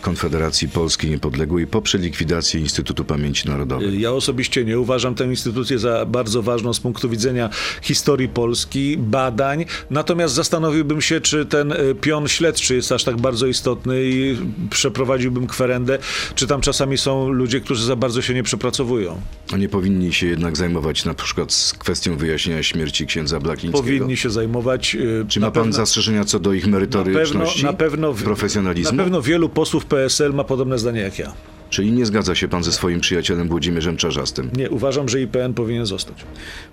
Konfederacji 0.00 0.68
Polskiej 0.68 1.10
Niepodległej 1.10 1.66
po 1.66 1.82
likwidacji 1.94 2.60
Instytutu 2.60 3.04
Pamięci 3.04 3.48
Narodowej? 3.48 4.00
Ja 4.00 4.12
osobiście 4.12 4.64
nie 4.64 4.78
uważam 4.78 5.14
tę 5.14 5.24
instytucję 5.24 5.78
za 5.78 6.06
bardzo 6.06 6.42
ważną 6.42 6.74
z 6.74 6.80
punktu 6.80 7.08
widzenia 7.08 7.50
historii 7.82 8.28
Polski, 8.28 8.96
badań. 8.98 9.64
Natomiast 9.90 10.34
zastanowiłbym 10.34 11.00
się, 11.00 11.20
czy 11.20 11.46
ten 11.46 11.72
y, 11.72 11.94
pion 12.00 12.28
śledczy 12.28 12.74
jest 12.74 12.92
aż 12.92 13.04
tak 13.04 13.16
bardzo 13.16 13.46
istotny 13.46 14.04
i 14.04 14.36
przeprowadziłbym 14.70 15.46
kwerendę, 15.46 15.98
czy 16.34 16.46
tam 16.46 16.60
czasami 16.60 16.98
są 16.98 17.28
ludzie, 17.28 17.60
którzy 17.60 17.84
za 17.84 17.96
bardzo 17.96 18.22
się 18.22 18.34
nie 18.34 18.42
przepracowują. 18.42 19.20
A 19.52 19.56
nie 19.56 19.68
powinni 19.68 20.12
się 20.12 20.26
jednak 20.26 20.56
zajmować 20.56 21.04
na 21.04 21.14
przykład 21.14 21.52
z 21.52 21.72
kwestią 21.72 22.16
wyjaśnienia 22.16 22.62
śmierci 22.62 23.06
księdza 23.06 23.40
Blakińskiego? 23.40 23.82
Powinni 23.82 24.16
się 24.16 24.30
zajmować. 24.30 24.53
Y, 24.94 25.24
Czy 25.28 25.40
na 25.40 25.46
ma 25.46 25.50
pan 25.50 25.62
pewno- 25.62 25.76
zastrzeżenia 25.76 26.24
co 26.24 26.40
do 26.40 26.52
ich 26.52 26.66
na 26.66 26.78
pewno, 26.78 26.78
merytoryczności, 26.78 27.64
na 27.64 27.72
pewno, 27.72 28.14
profesjonalizmu? 28.14 28.96
Na 28.96 29.02
pewno 29.02 29.22
wielu 29.22 29.48
posłów 29.48 29.84
PSL 29.86 30.34
ma 30.34 30.44
podobne 30.44 30.78
zdanie 30.78 31.00
jak 31.00 31.18
ja. 31.18 31.32
Czyli 31.70 31.92
nie 31.92 32.06
zgadza 32.06 32.34
się 32.34 32.48
pan 32.48 32.64
ze 32.64 32.72
swoim 32.72 33.00
przyjacielem 33.00 33.48
Włodzimierzem 33.48 33.96
Czarzastym? 33.96 34.50
Nie, 34.56 34.70
uważam, 34.70 35.08
że 35.08 35.20
IPN 35.20 35.54
powinien 35.54 35.86
zostać. 35.86 36.24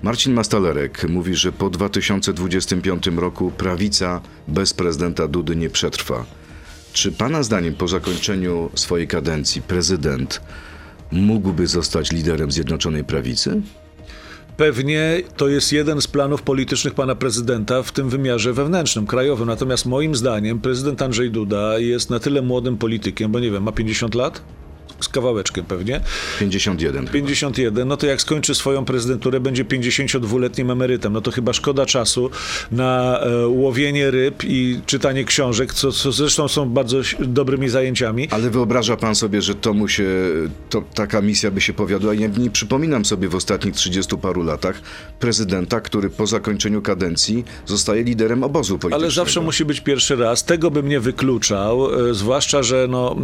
Marcin 0.04 0.34
Mastalerek 0.34 1.10
mówi, 1.10 1.36
że 1.36 1.52
po 1.52 1.70
2025 1.70 3.08
roku 3.08 3.52
prawica 3.52 4.22
bez 4.48 4.74
prezydenta 4.74 5.28
Dudy 5.28 5.56
nie 5.56 5.70
przetrwa. 5.70 6.26
Czy 6.94 7.12
pana 7.12 7.44
zdaniem 7.44 7.74
po 7.74 7.88
zakończeniu 7.88 8.70
swojej 8.76 9.08
kadencji 9.08 9.62
prezydent 9.62 10.41
mógłby 11.12 11.67
zostać 11.67 12.12
liderem 12.12 12.52
Zjednoczonej 12.52 13.04
Prawicy? 13.04 13.62
Pewnie 14.62 15.21
to 15.38 15.47
jest 15.47 15.74
jeden 15.74 16.02
z 16.02 16.08
planów 16.08 16.41
politycznych 16.41 16.93
pana 16.93 17.15
prezydenta 17.15 17.84
w 17.84 17.91
tym 17.91 18.10
wymiarze 18.10 18.54
wewnętrznym, 18.54 19.08
krajowym. 19.08 19.47
Natomiast 19.47 19.86
moim 19.86 20.15
zdaniem 20.15 20.60
prezydent 20.60 21.02
Andrzej 21.02 21.32
Duda 21.32 21.80
jest 21.80 22.10
na 22.10 22.19
tyle 22.19 22.41
młodym 22.41 22.78
politykiem, 22.78 23.32
bo 23.32 23.39
nie 23.39 23.52
wiem, 23.52 23.63
ma 23.63 23.71
50 23.71 24.15
lat? 24.15 24.41
Z 25.02 25.10
kawałeczkiem 25.10 25.66
pewnie. 25.66 26.02
51. 26.40 27.02
chyba. 27.02 27.14
51, 27.14 27.88
no 27.88 27.98
to 27.98 28.08
jak 28.08 28.22
skończy 28.22 28.56
swoją 28.56 28.86
prezydenturę, 28.86 29.40
będzie 29.40 29.66
52-letnim 29.66 30.72
emerytem. 30.72 31.14
No 31.14 31.22
to 31.22 31.32
chyba 31.32 31.54
szkoda 31.54 31.86
czasu 31.86 32.30
na 32.72 33.20
e, 33.20 33.48
łowienie 33.48 34.12
ryb 34.12 34.44
i 34.44 34.80
czytanie 34.86 35.24
książek, 35.24 35.74
co, 35.74 35.92
co 35.92 36.12
zresztą 36.12 36.48
są 36.48 36.70
bardzo 36.70 36.98
dobrymi 37.20 37.70
zajęciami. 37.70 38.28
Ale 38.32 38.50
wyobraża 38.50 38.98
pan 38.98 39.16
sobie, 39.16 39.42
że 39.42 39.56
to 39.56 39.74
mu 39.74 39.88
się, 39.88 40.06
to, 40.70 40.84
taka 40.94 41.22
misja 41.22 41.52
by 41.52 41.62
się 41.62 41.74
powiodła? 41.74 42.14
Ja 42.14 42.28
nie 42.28 42.50
przypominam 42.50 43.06
sobie 43.06 43.30
w 43.30 43.36
ostatnich 43.36 43.76
30 43.76 44.18
paru 44.18 44.44
latach 44.44 44.82
prezydenta, 45.20 45.82
który 45.82 46.10
po 46.10 46.28
zakończeniu 46.28 46.82
kadencji 46.82 47.46
zostaje 47.66 48.04
liderem 48.04 48.44
obozu 48.44 48.80
politycznego. 48.80 49.04
Ale 49.04 49.12
zawsze 49.12 49.42
musi 49.42 49.66
być 49.66 49.82
pierwszy 49.82 50.16
raz. 50.16 50.46
Tego 50.46 50.72
bym 50.72 50.90
nie 50.90 51.00
wykluczał, 51.00 52.10
e, 52.10 52.14
zwłaszcza, 52.14 52.64
że 52.64 52.88
no, 52.90 53.16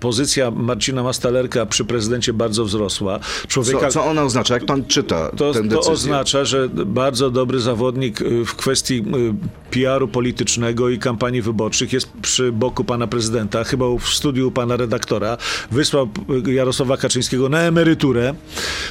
pozycja 0.00 0.50
Marcina 0.50 1.02
Mastalerka 1.10 1.66
przy 1.66 1.84
prezydencie 1.84 2.32
bardzo 2.32 2.64
wzrosła. 2.64 3.20
Człowieka, 3.48 3.80
Co, 3.80 3.90
co 3.90 4.04
ona 4.04 4.22
oznacza? 4.22 4.54
Jak 4.54 4.64
pan 4.66 4.84
czyta 4.84 5.30
To, 5.36 5.52
tę 5.52 5.58
to 5.58 5.68
decyzję? 5.68 5.92
oznacza, 5.92 6.44
że 6.44 6.68
bardzo 6.86 7.30
dobry 7.30 7.60
zawodnik 7.60 8.20
y, 8.20 8.44
w 8.44 8.54
kwestii 8.54 8.94
y, 8.94 9.70
PR-u 9.70 10.08
politycznego 10.08 10.88
i 10.88 10.98
kampanii 10.98 11.42
wyborczych 11.42 11.92
jest 11.92 12.08
przy 12.22 12.52
boku 12.52 12.84
pana 12.84 13.06
prezydenta, 13.06 13.64
chyba 13.64 13.84
w 13.98 14.08
studiu 14.08 14.50
pana 14.50 14.76
redaktora, 14.76 15.36
wysłał 15.70 16.08
y, 16.46 16.52
Jarosława 16.52 16.96
Kaczyńskiego 16.96 17.48
na 17.48 17.60
emeryturę, 17.60 18.34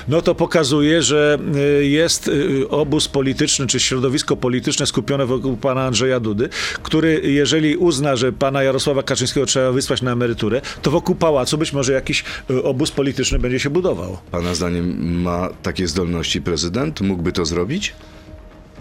no 0.08 0.21
to 0.21 0.36
pokazuje, 0.36 1.01
że 1.01 1.39
jest 1.82 2.32
obóz 2.69 3.08
polityczny 3.08 3.67
czy 3.67 3.79
środowisko 3.79 4.38
polityczne 4.38 4.86
skupione 4.86 5.25
wokół 5.25 5.58
pana 5.58 5.86
Andrzeja 5.86 6.19
Dudy, 6.19 6.49
który 6.84 7.21
jeżeli 7.23 7.77
uzna, 7.77 8.15
że 8.15 8.32
pana 8.32 8.63
Jarosława 8.63 9.03
Kaczyńskiego 9.03 9.45
trzeba 9.45 9.71
wysłać 9.71 10.01
na 10.01 10.12
emeryturę, 10.12 10.62
to 10.82 10.91
wokół 10.91 11.15
pałacu 11.15 11.58
być 11.58 11.73
może 11.73 11.93
jakiś 12.10 12.24
y, 12.52 12.63
obóz 12.63 12.91
polityczny 12.91 13.39
będzie 13.39 13.60
się 13.60 13.69
budował. 13.69 14.17
Pana 14.32 14.56
zdaniem 14.56 15.22
ma 15.22 15.50
takie 15.63 15.88
zdolności 15.88 16.41
prezydent? 16.41 17.02
Mógłby 17.02 17.32
to 17.32 17.45
zrobić? 17.45 17.93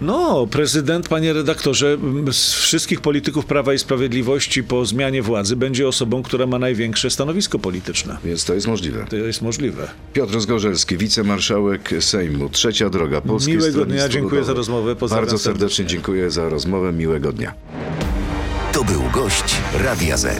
No, 0.01 0.47
prezydent, 0.47 1.07
panie 1.09 1.33
redaktorze, 1.33 1.97
z 2.31 2.53
wszystkich 2.53 3.01
polityków 3.01 3.45
Prawa 3.45 3.73
i 3.73 3.79
Sprawiedliwości 3.79 4.63
po 4.63 4.85
zmianie 4.85 5.21
władzy 5.21 5.55
będzie 5.55 5.87
osobą, 5.87 6.23
która 6.23 6.45
ma 6.45 6.59
największe 6.59 7.09
stanowisko 7.09 7.59
polityczne. 7.59 8.17
Więc 8.25 8.45
to 8.45 8.53
jest 8.53 8.67
możliwe. 8.67 9.05
To 9.09 9.15
jest 9.15 9.41
możliwe. 9.41 9.89
Piotr 10.13 10.39
Zgorzelski, 10.39 10.97
wicemarszałek 10.97 11.89
Sejmu, 11.99 12.49
Trzecia 12.49 12.89
Droga, 12.89 13.21
Polskie 13.21 13.51
Miłego 13.53 13.85
dnia, 13.85 14.09
dziękuję 14.09 14.43
za 14.43 14.53
rozmowę, 14.53 14.95
pozdrawiam 14.95 15.25
Bardzo 15.25 15.37
serdecznie 15.37 15.69
serdecznie. 15.69 15.97
dziękuję 15.97 16.31
za 16.31 16.49
rozmowę, 16.49 16.93
miłego 16.93 17.31
dnia. 17.31 17.53
To 18.71 18.83
był 18.83 19.01
gość 19.13 19.55
Radia 19.83 20.17
Z. 20.17 20.39